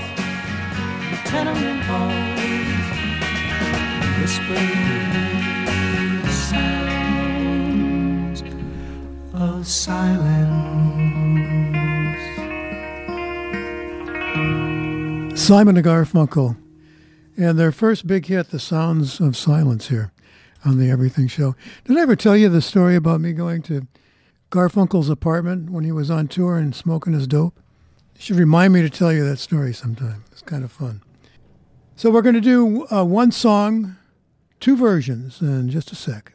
[1.10, 2.40] the tenement halls,
[4.20, 4.80] whispered
[6.50, 8.42] sounds
[9.34, 10.60] of silence.
[15.38, 16.56] Simon and Garfunkel.
[17.36, 20.12] And their first big hit, The Sounds of Silence, here
[20.64, 21.54] on the Everything Show.
[21.84, 23.86] Did I ever tell you the story about me going to
[24.50, 27.58] Garfunkel's apartment when he was on tour and smoking his dope?
[28.16, 30.24] You should remind me to tell you that story sometime.
[30.32, 31.02] It's kind of fun.
[31.96, 33.96] So we're going to do uh, one song,
[34.58, 36.32] two versions in just a sec.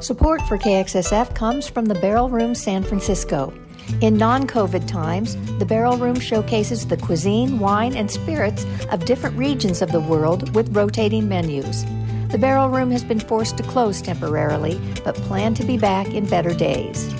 [0.00, 3.52] Support for KXSF comes from the Barrel Room San Francisco.
[4.00, 9.36] In non COVID times, the Barrel Room showcases the cuisine, wine, and spirits of different
[9.36, 11.84] regions of the world with rotating menus.
[12.30, 16.26] The Barrel Room has been forced to close temporarily, but plan to be back in
[16.26, 17.10] better days.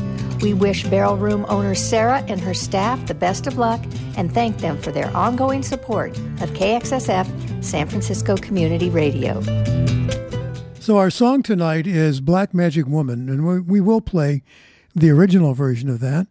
[0.42, 3.82] We wish Barrel Room owner Sarah and her staff the best of luck
[4.18, 6.10] and thank them for their ongoing support
[6.42, 9.40] of KXSF San Francisco Community Radio.
[10.78, 14.42] So our song tonight is Black Magic Woman, and we, will play
[14.94, 16.26] the original version of that,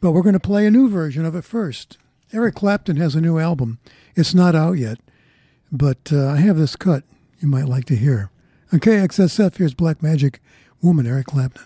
[0.00, 1.98] but we're going to play a new version of it first.
[2.32, 3.78] Eric Clapton has a new album.
[4.16, 5.00] It's not out yet,
[5.70, 7.04] but uh, I have this cut
[7.40, 8.30] you might like to hear.
[8.72, 10.40] On KXSF, here's Black Magic
[10.82, 11.64] Woman, Eric Clapton.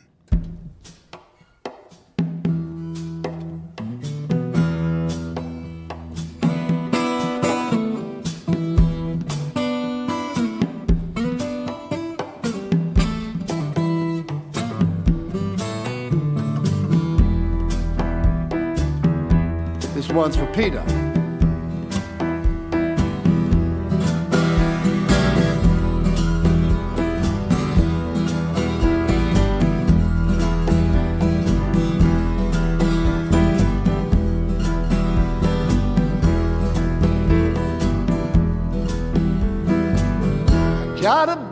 [19.94, 21.03] This one's for Peter.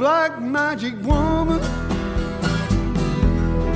[0.02, 1.60] Black magic woman.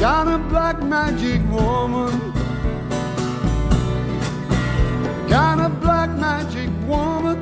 [0.00, 2.32] Got a black magic woman.
[5.28, 7.38] Got a black magic woman.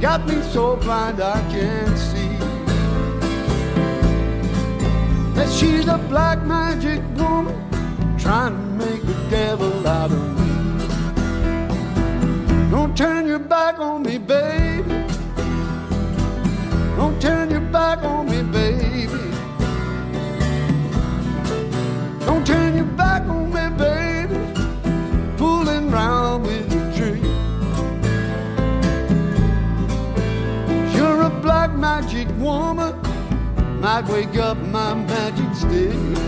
[0.00, 2.36] Got me so blind I can't see.
[5.36, 7.54] That she's a black magic woman.
[8.18, 10.48] Trying to make the devil out of me.
[12.68, 15.02] Don't turn your back on me, baby.
[17.02, 19.06] Don't turn your back on me, baby.
[22.26, 24.40] Don't turn your back on me, baby.
[25.38, 27.24] Fooling around with your dream.
[30.94, 32.94] You're a black magic woman.
[33.80, 36.21] Might wake up my magic stick.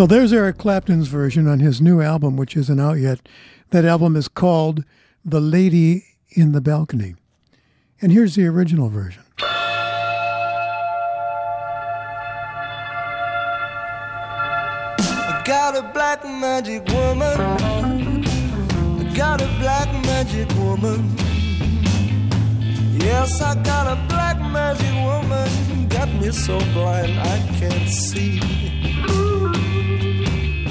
[0.00, 3.20] So there's Eric Clapton's version on his new album, which isn't out yet.
[3.68, 4.82] That album is called
[5.26, 7.16] The Lady in the Balcony.
[8.00, 9.22] And here's the original version.
[14.98, 17.38] I got a black magic woman.
[17.38, 21.14] I got a black magic woman.
[22.98, 25.88] Yes, I got a black magic woman.
[25.90, 28.69] Got me so blind I can't see.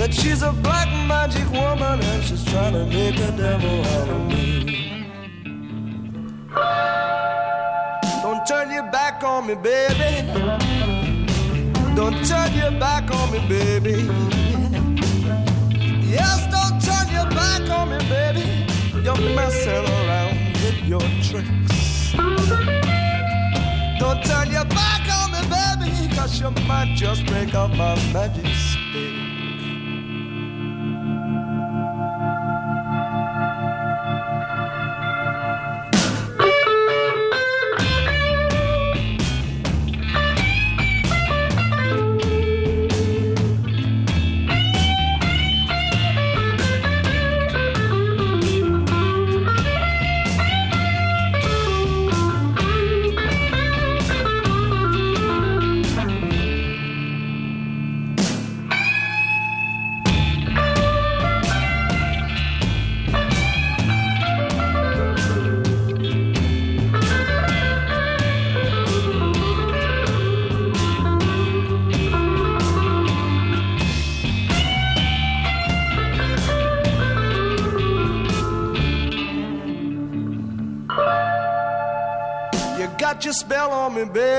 [0.09, 4.27] That she's a black magic woman and she's trying to make a devil out of
[4.27, 5.05] me.
[8.23, 10.25] Don't turn your back on me, baby.
[11.95, 14.09] Don't turn your back on me, baby.
[16.09, 18.65] Yes, don't turn your back on me, baby.
[19.03, 22.13] You're messing around with your tricks.
[23.99, 28.47] Don't turn your back on me, baby, cause you might just break up my magic
[28.55, 29.38] stick.
[83.99, 84.38] Me, baby.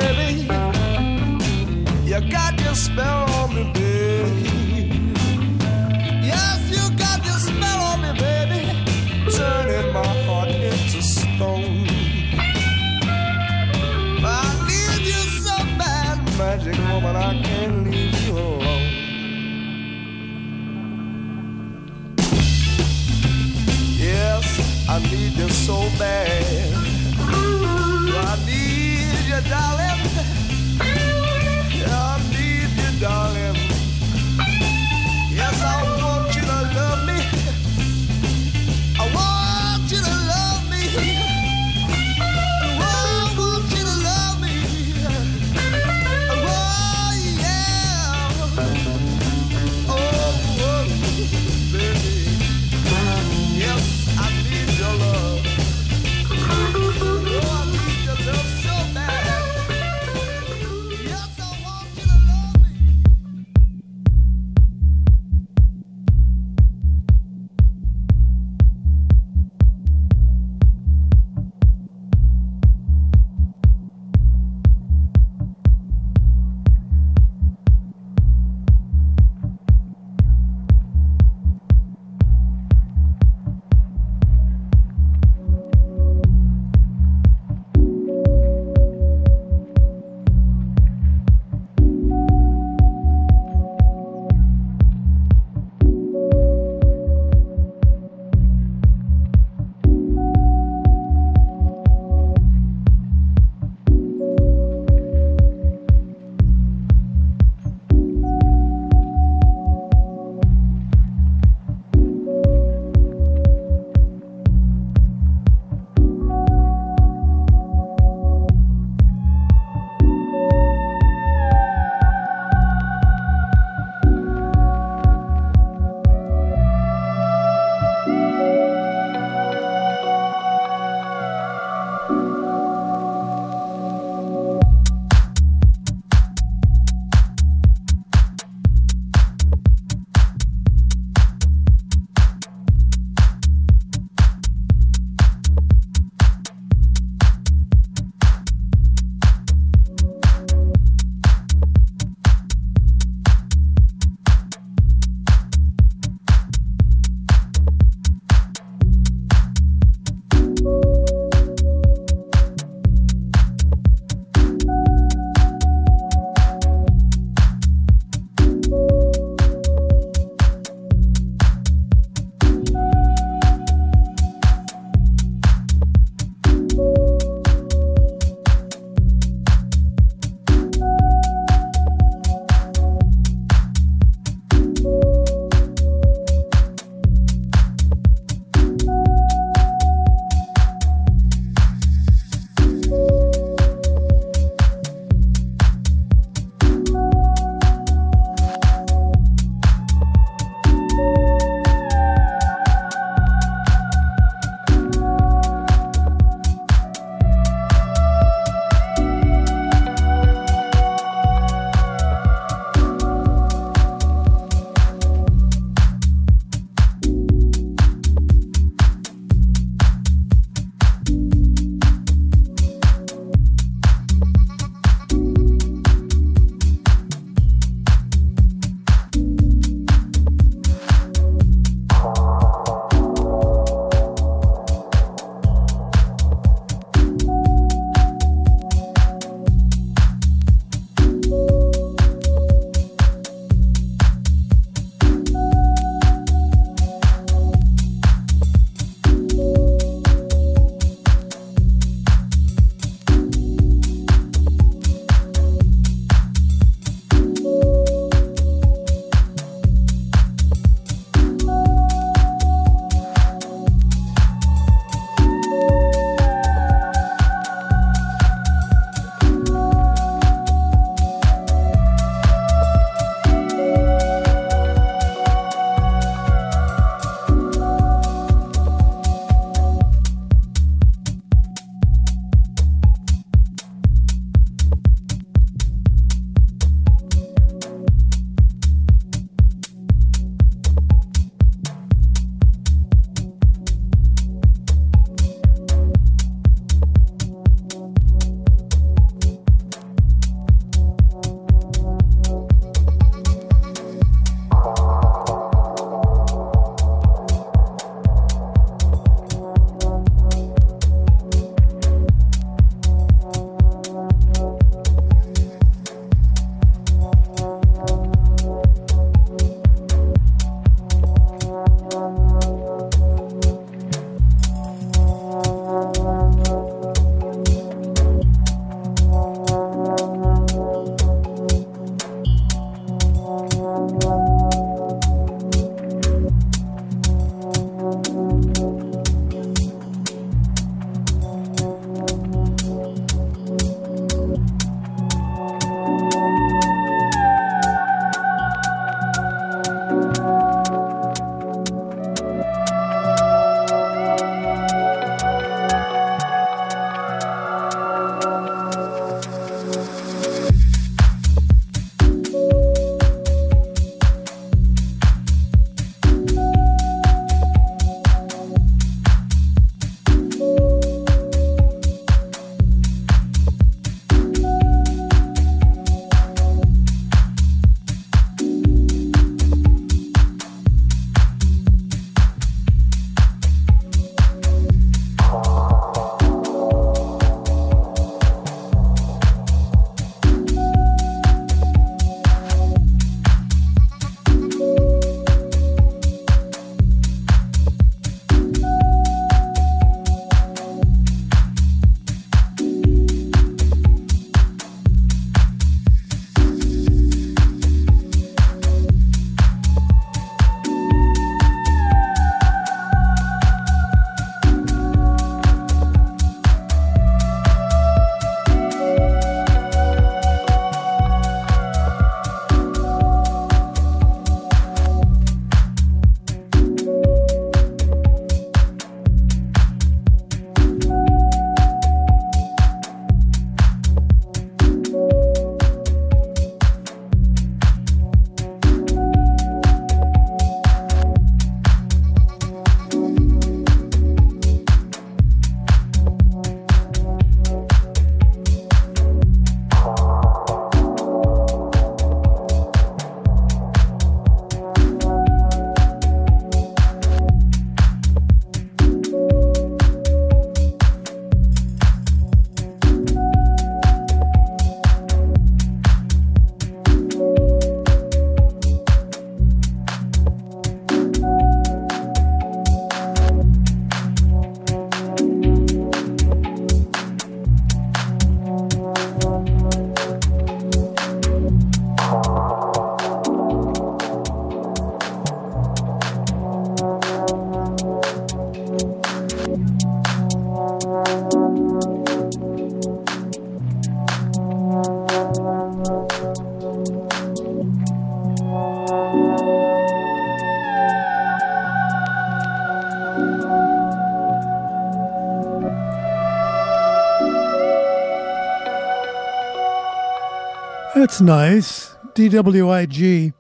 [511.01, 511.95] That's nice.
[512.15, 513.33] DWIG,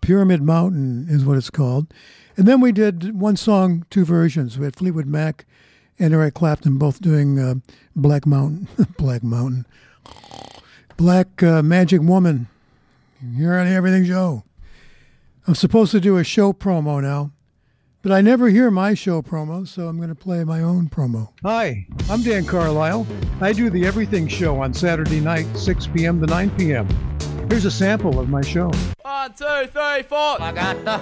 [0.00, 1.94] Pyramid Mountain is what it's called.
[2.36, 4.58] And then we did one song, two versions.
[4.58, 5.46] We had Fleetwood Mac
[6.00, 7.54] and Eric Clapton both doing uh,
[7.94, 8.66] Black Mountain.
[8.98, 9.64] Black Mountain.
[10.96, 12.48] Black uh, Magic Woman.
[13.36, 14.42] Here on Everything Joe.
[15.46, 17.30] I'm supposed to do a show promo now,
[18.02, 21.30] but I never hear my show promo, so I'm going to play my own promo.
[21.42, 23.06] Hi, I'm Dan Carlisle.
[23.40, 26.20] I do the Everything Show on Saturday night, 6 p.m.
[26.20, 26.88] to 9 p.m.
[27.50, 28.70] Here's a sample of my show.
[29.02, 30.40] One, two, three, four.
[30.40, 30.98] I got the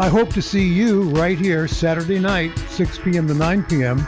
[0.00, 3.28] I hope to see you right here Saturday night, 6 p.m.
[3.28, 3.98] to 9 p.m.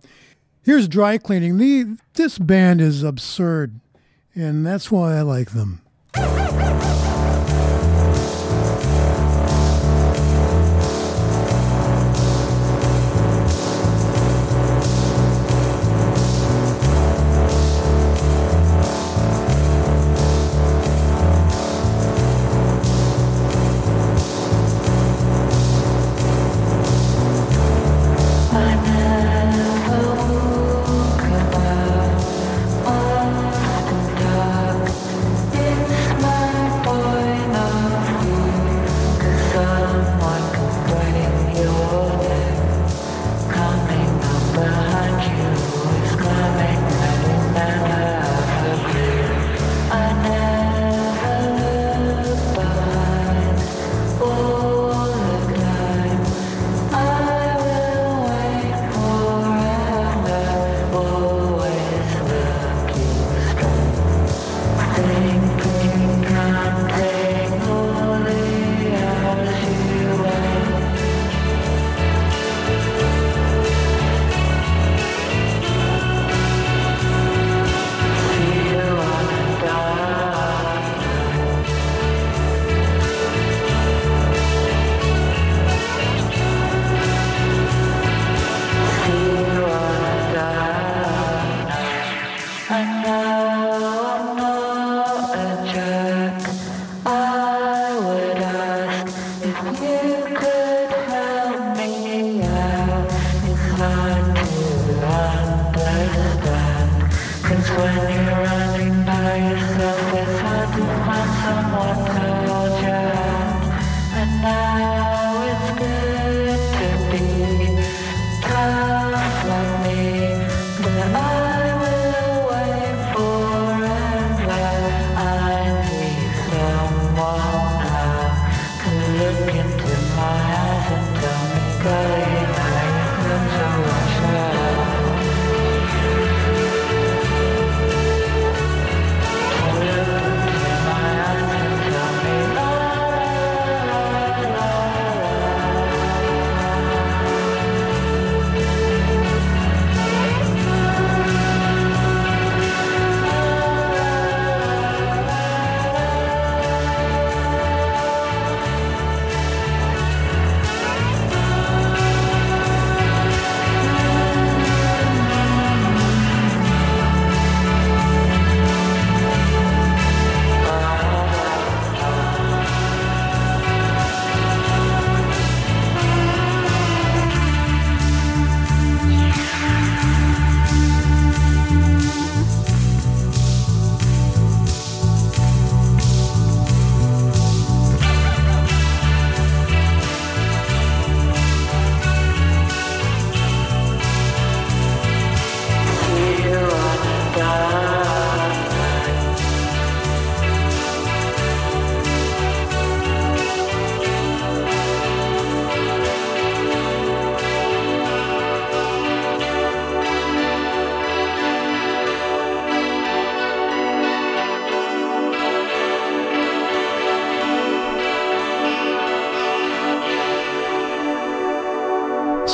[0.62, 1.58] Here's Dry Cleaning.
[1.58, 3.80] The, this band is absurd,
[4.36, 5.82] and that's why I like them.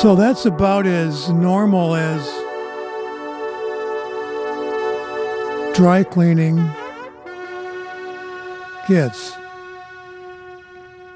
[0.06, 2.24] So that's about as normal as
[5.76, 6.58] dry cleaning
[8.86, 9.32] gets.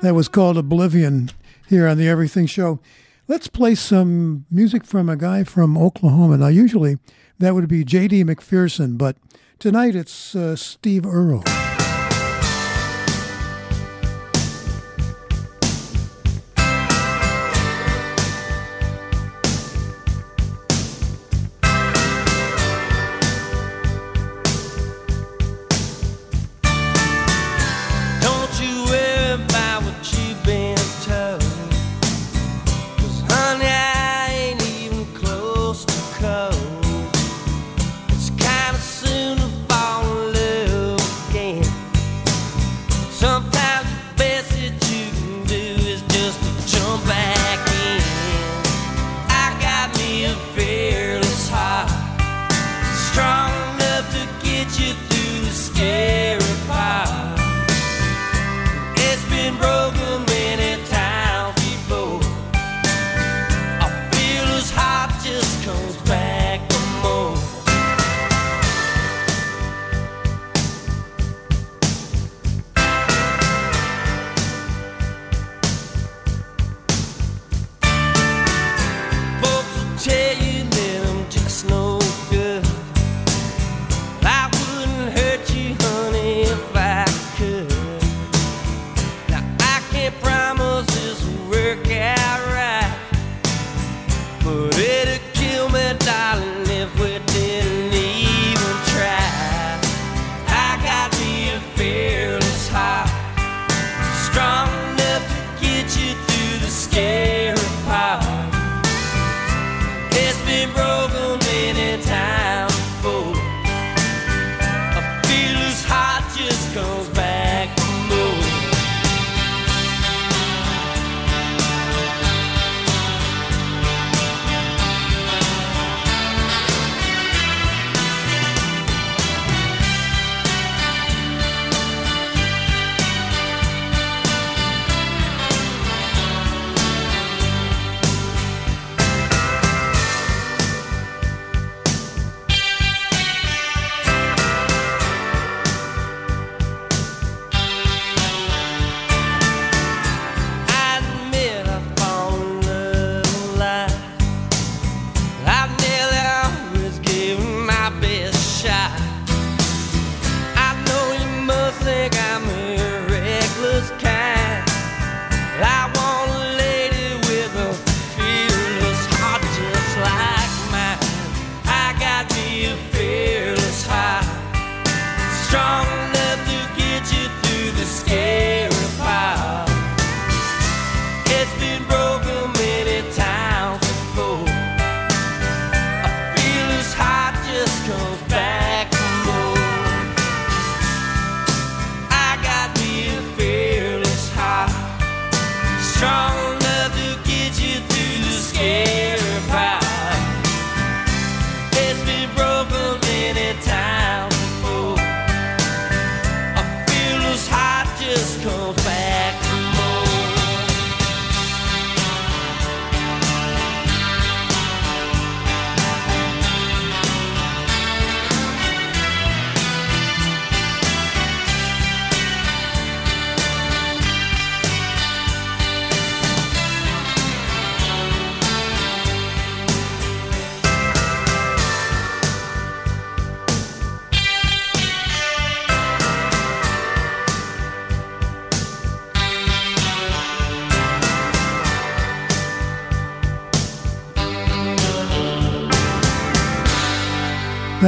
[0.02, 1.30] That was called Oblivion
[1.68, 2.80] here on the Everything Show.
[3.28, 6.38] Let's play some music from a guy from Oklahoma.
[6.38, 6.98] Now, usually
[7.38, 8.24] that would be J.D.
[8.24, 9.16] McPherson, but
[9.60, 11.44] tonight it's uh, Steve Earle.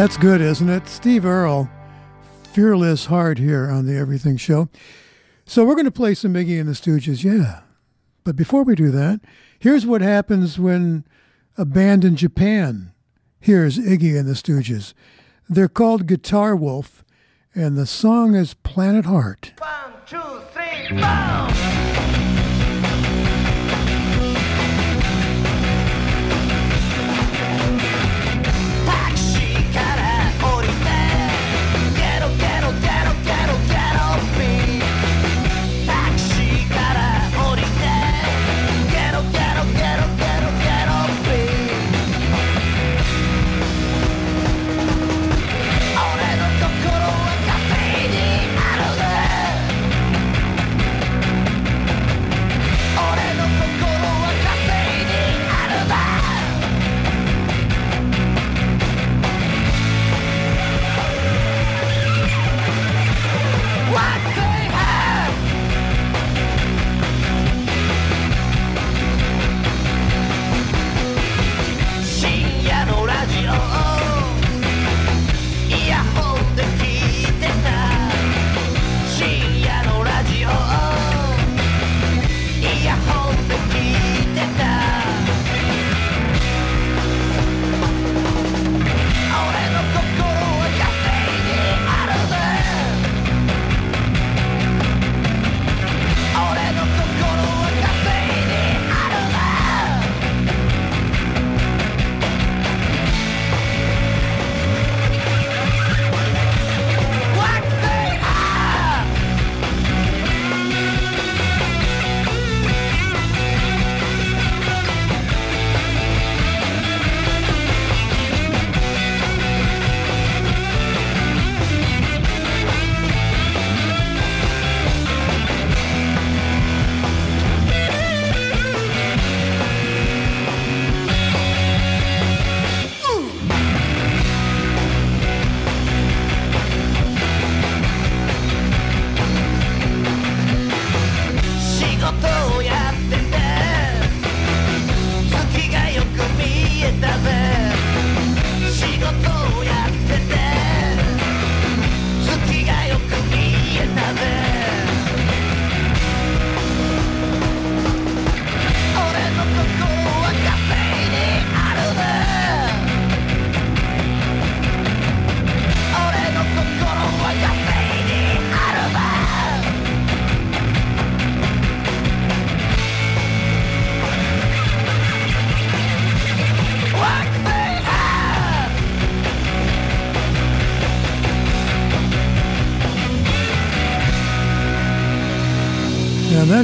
[0.03, 0.89] That's good, isn't it?
[0.89, 1.71] Steve Earle,
[2.53, 4.69] fearless heart here on the Everything Show.
[5.47, 7.61] So we're going to play some Iggy and the Stooges, yeah.
[8.25, 9.21] But before we do that,
[9.61, 11.05] here's what happens when
[11.57, 12.93] a band in Japan
[13.39, 14.93] hears Iggy and the Stooges.
[15.49, 17.05] They're called Guitar Wolf,
[17.55, 19.53] and the song is Planet Heart.
[19.59, 20.19] One, two,
[20.53, 21.62] three, boom!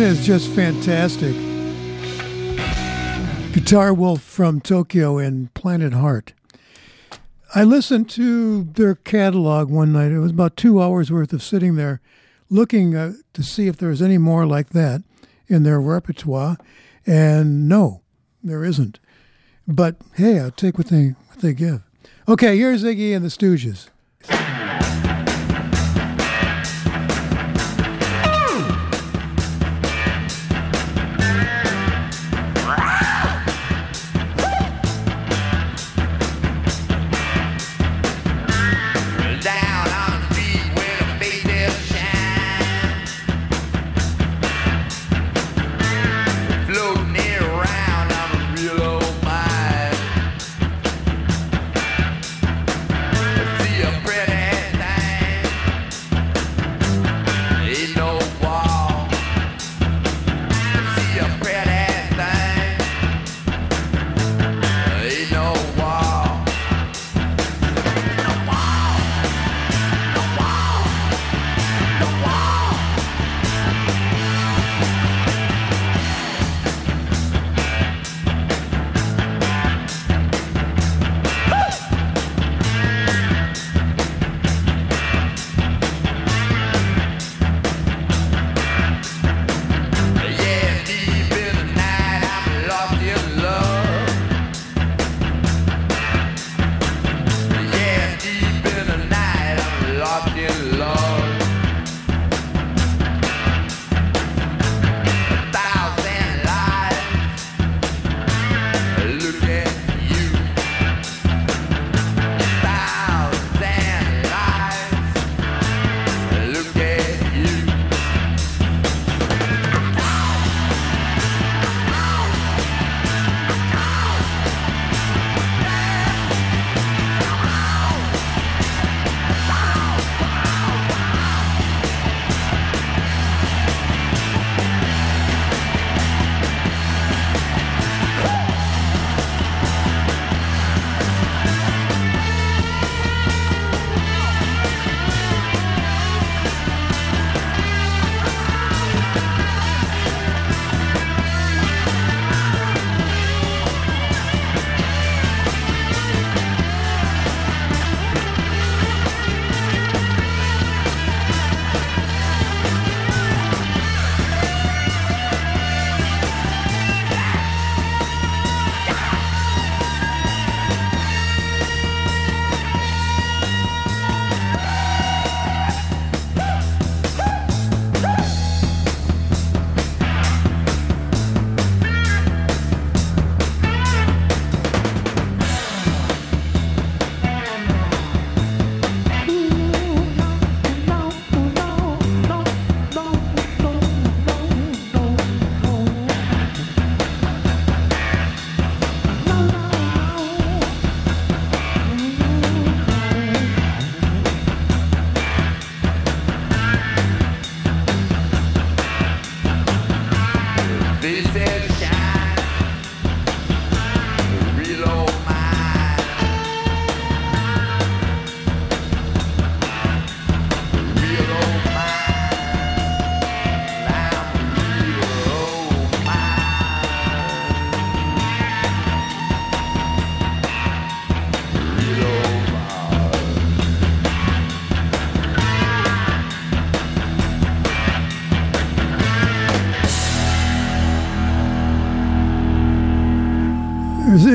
[0.09, 1.35] Is just fantastic.
[3.53, 6.33] Guitar Wolf from Tokyo and Planet Heart.
[7.55, 10.11] I listened to their catalog one night.
[10.11, 12.01] It was about two hours worth of sitting there
[12.49, 15.03] looking uh, to see if there was any more like that
[15.47, 16.57] in their repertoire.
[17.07, 18.01] And no,
[18.43, 18.99] there isn't.
[19.67, 21.83] But hey, I'll take what they, what they give.
[22.27, 23.91] Okay, here's Iggy and the Stooges.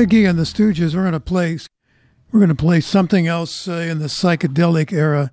[0.04, 0.94] Ziggy and the Stooges.
[0.94, 1.58] We're to play.
[2.30, 5.30] We're to play something else uh, in the psychedelic era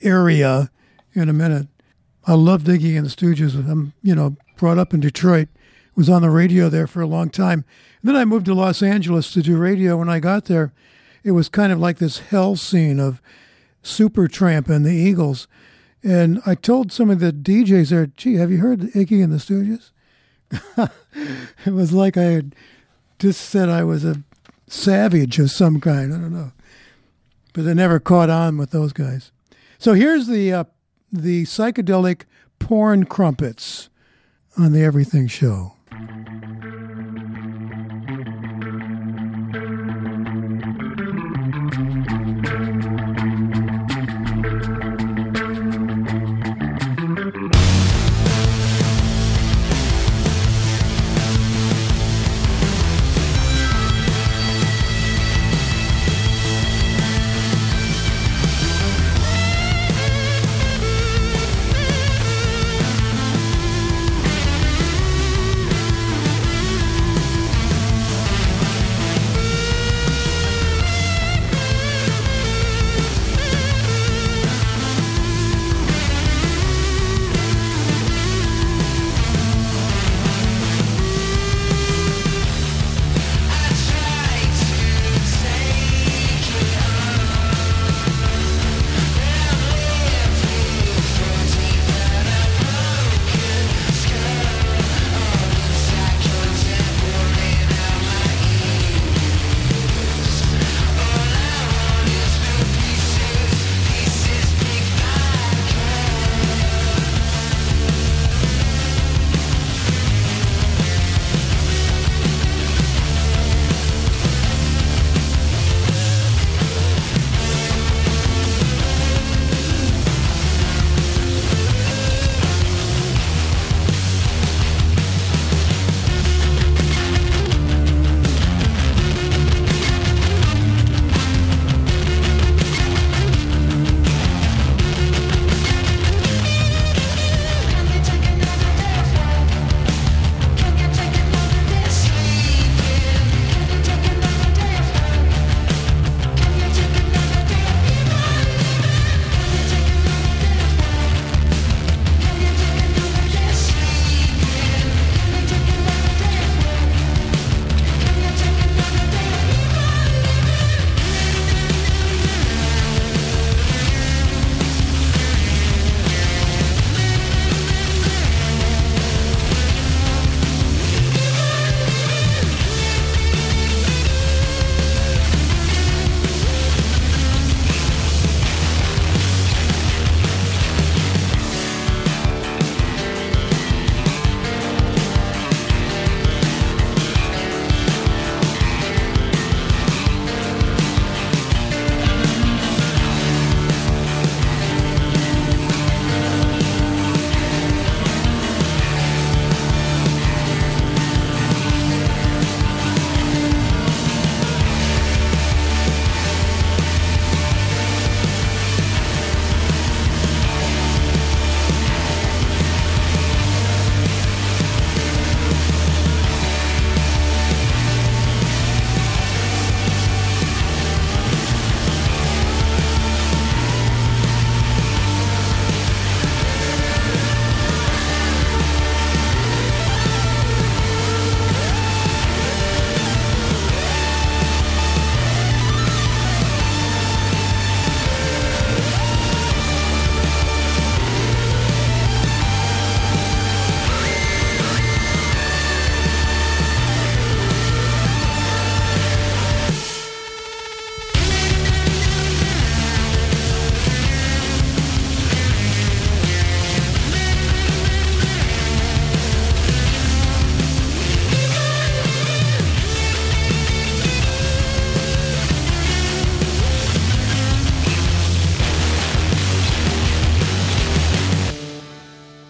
[0.00, 0.70] area
[1.12, 1.66] in a minute.
[2.26, 3.54] I love Iggy and the Stooges.
[3.54, 5.48] I'm, you know, brought up in Detroit.
[5.96, 7.64] Was on the radio there for a long time.
[8.00, 9.96] And then I moved to Los Angeles to do radio.
[9.96, 10.72] When I got there,
[11.22, 13.20] it was kind of like this hell scene of
[13.82, 15.46] Supertramp and the Eagles.
[16.02, 19.38] And I told some of the DJs there, "Gee, have you heard Iggy and the
[19.38, 19.90] Stooges?"
[21.66, 22.54] it was like I had
[23.18, 24.22] just said I was a
[24.66, 26.12] savage of some kind.
[26.12, 26.52] I don't know,
[27.52, 29.32] but they never caught on with those guys.
[29.78, 30.64] So here's the uh,
[31.12, 32.22] the psychedelic
[32.58, 33.88] porn crumpets
[34.56, 35.75] on the Everything Show.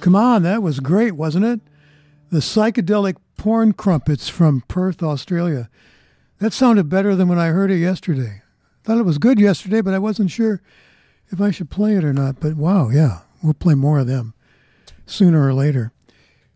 [0.07, 1.61] Come on, that was great, wasn't it?
[2.31, 5.69] The psychedelic porn crumpets from Perth, Australia.
[6.39, 8.43] That sounded better than when I heard it yesterday.
[8.85, 10.63] Thought it was good yesterday, but I wasn't sure
[11.31, 12.39] if I should play it or not.
[12.39, 14.35] But wow, yeah, we'll play more of them
[15.07, 15.91] sooner or later.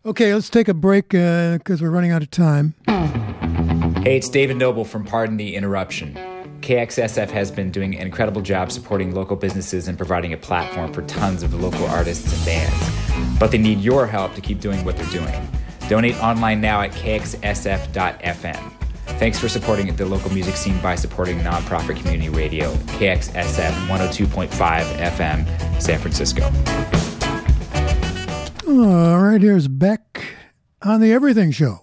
[0.07, 2.75] Okay, let's take a break because uh, we're running out of time.
[2.87, 6.17] Hey, it's David Noble from Pardon the Interruption.
[6.61, 11.03] KXSF has been doing an incredible job supporting local businesses and providing a platform for
[11.03, 13.39] tons of local artists and bands.
[13.39, 15.49] But they need your help to keep doing what they're doing.
[15.89, 18.73] Donate online now at kxsf.fm.
[19.19, 25.83] Thanks for supporting the local music scene by supporting nonprofit community radio, KXSF 102.5 FM,
[25.83, 26.45] San Francisco.
[28.69, 30.25] All right, here's Beck
[30.83, 31.81] on the Everything Show.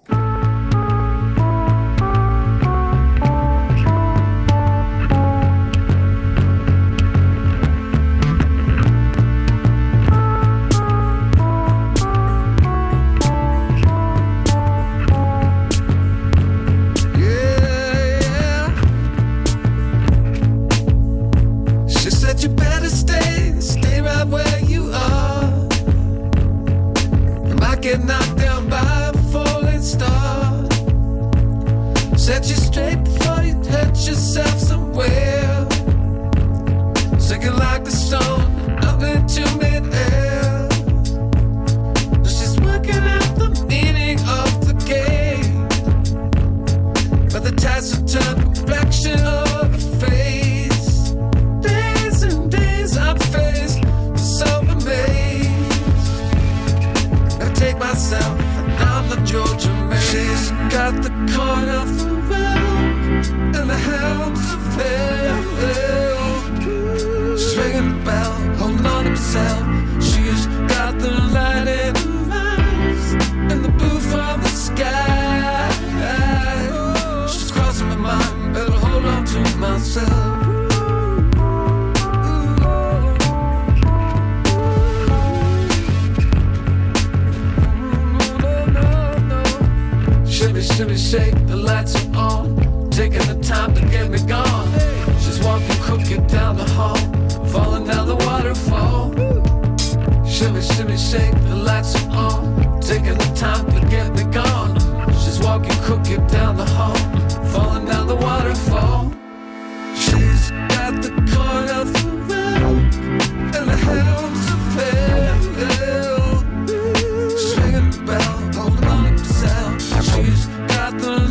[120.89, 121.26] got the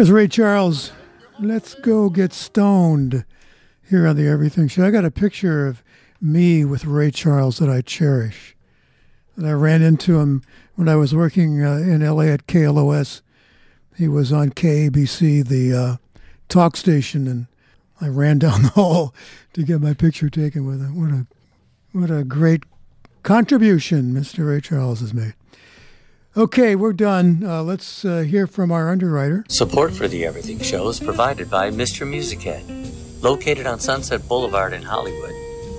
[0.00, 0.92] There's Ray Charles.
[1.38, 3.26] Let's go get stoned
[3.86, 4.86] here on the Everything Show.
[4.86, 5.82] I got a picture of
[6.22, 8.56] me with Ray Charles that I cherish.
[9.36, 10.42] And I ran into him
[10.74, 13.20] when I was working uh, in LA at KLOS.
[13.94, 15.96] He was on KABC, the uh,
[16.48, 17.46] talk station, and
[18.00, 19.14] I ran down the hall
[19.52, 20.98] to get my picture taken with him.
[20.98, 21.26] What a
[21.92, 22.62] what a great
[23.22, 24.48] contribution Mr.
[24.48, 25.34] Ray Charles has made.
[26.36, 27.42] Okay, we're done.
[27.44, 29.44] Uh, let's uh, hear from our underwriter.
[29.48, 32.08] Support for the Everything Show is provided by Mr.
[32.08, 32.64] Music Head.
[33.20, 35.32] Located on Sunset Boulevard in Hollywood,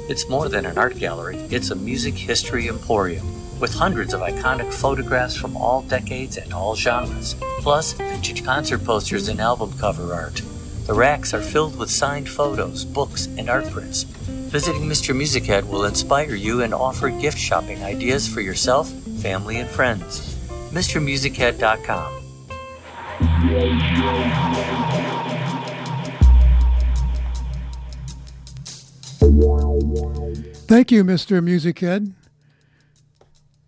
[0.09, 3.25] it's more than an art gallery, it's a music history emporium
[3.61, 9.29] with hundreds of iconic photographs from all decades and all genres, plus vintage concert posters
[9.29, 10.41] and album cover art.
[10.85, 14.03] The racks are filled with signed photos, books, and art prints.
[14.03, 15.15] Visiting Mr.
[15.15, 18.89] Music Head will inspire you and offer gift shopping ideas for yourself,
[19.21, 20.30] family, and friends.
[20.71, 22.17] MrMusicHead.com.
[30.67, 31.43] Thank you, Mr.
[31.43, 32.13] Music Head.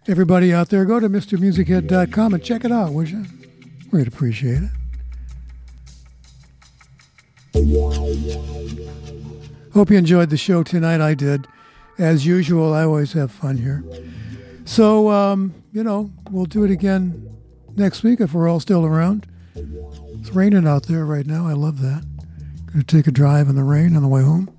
[0.08, 3.26] Everybody out there, go to MrMusicHead.com and check it out, would you?
[3.92, 4.70] We'd appreciate it.
[9.74, 11.02] Hope you enjoyed the show tonight.
[11.02, 11.48] I did.
[11.98, 13.84] As usual, I always have fun here.
[14.66, 17.38] So, um, you know, we'll do it again
[17.76, 19.28] next week if we're all still around.
[19.56, 21.48] It's raining out there right now.
[21.48, 22.04] I love that.
[22.68, 24.50] Gonna take a drive in the rain on the way home.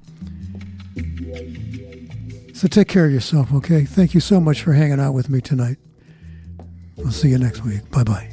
[2.54, 3.84] So take care of yourself, okay?
[3.84, 5.78] Thank you so much for hanging out with me tonight.
[6.96, 7.90] We'll see you next week.
[7.90, 8.30] Bye bye.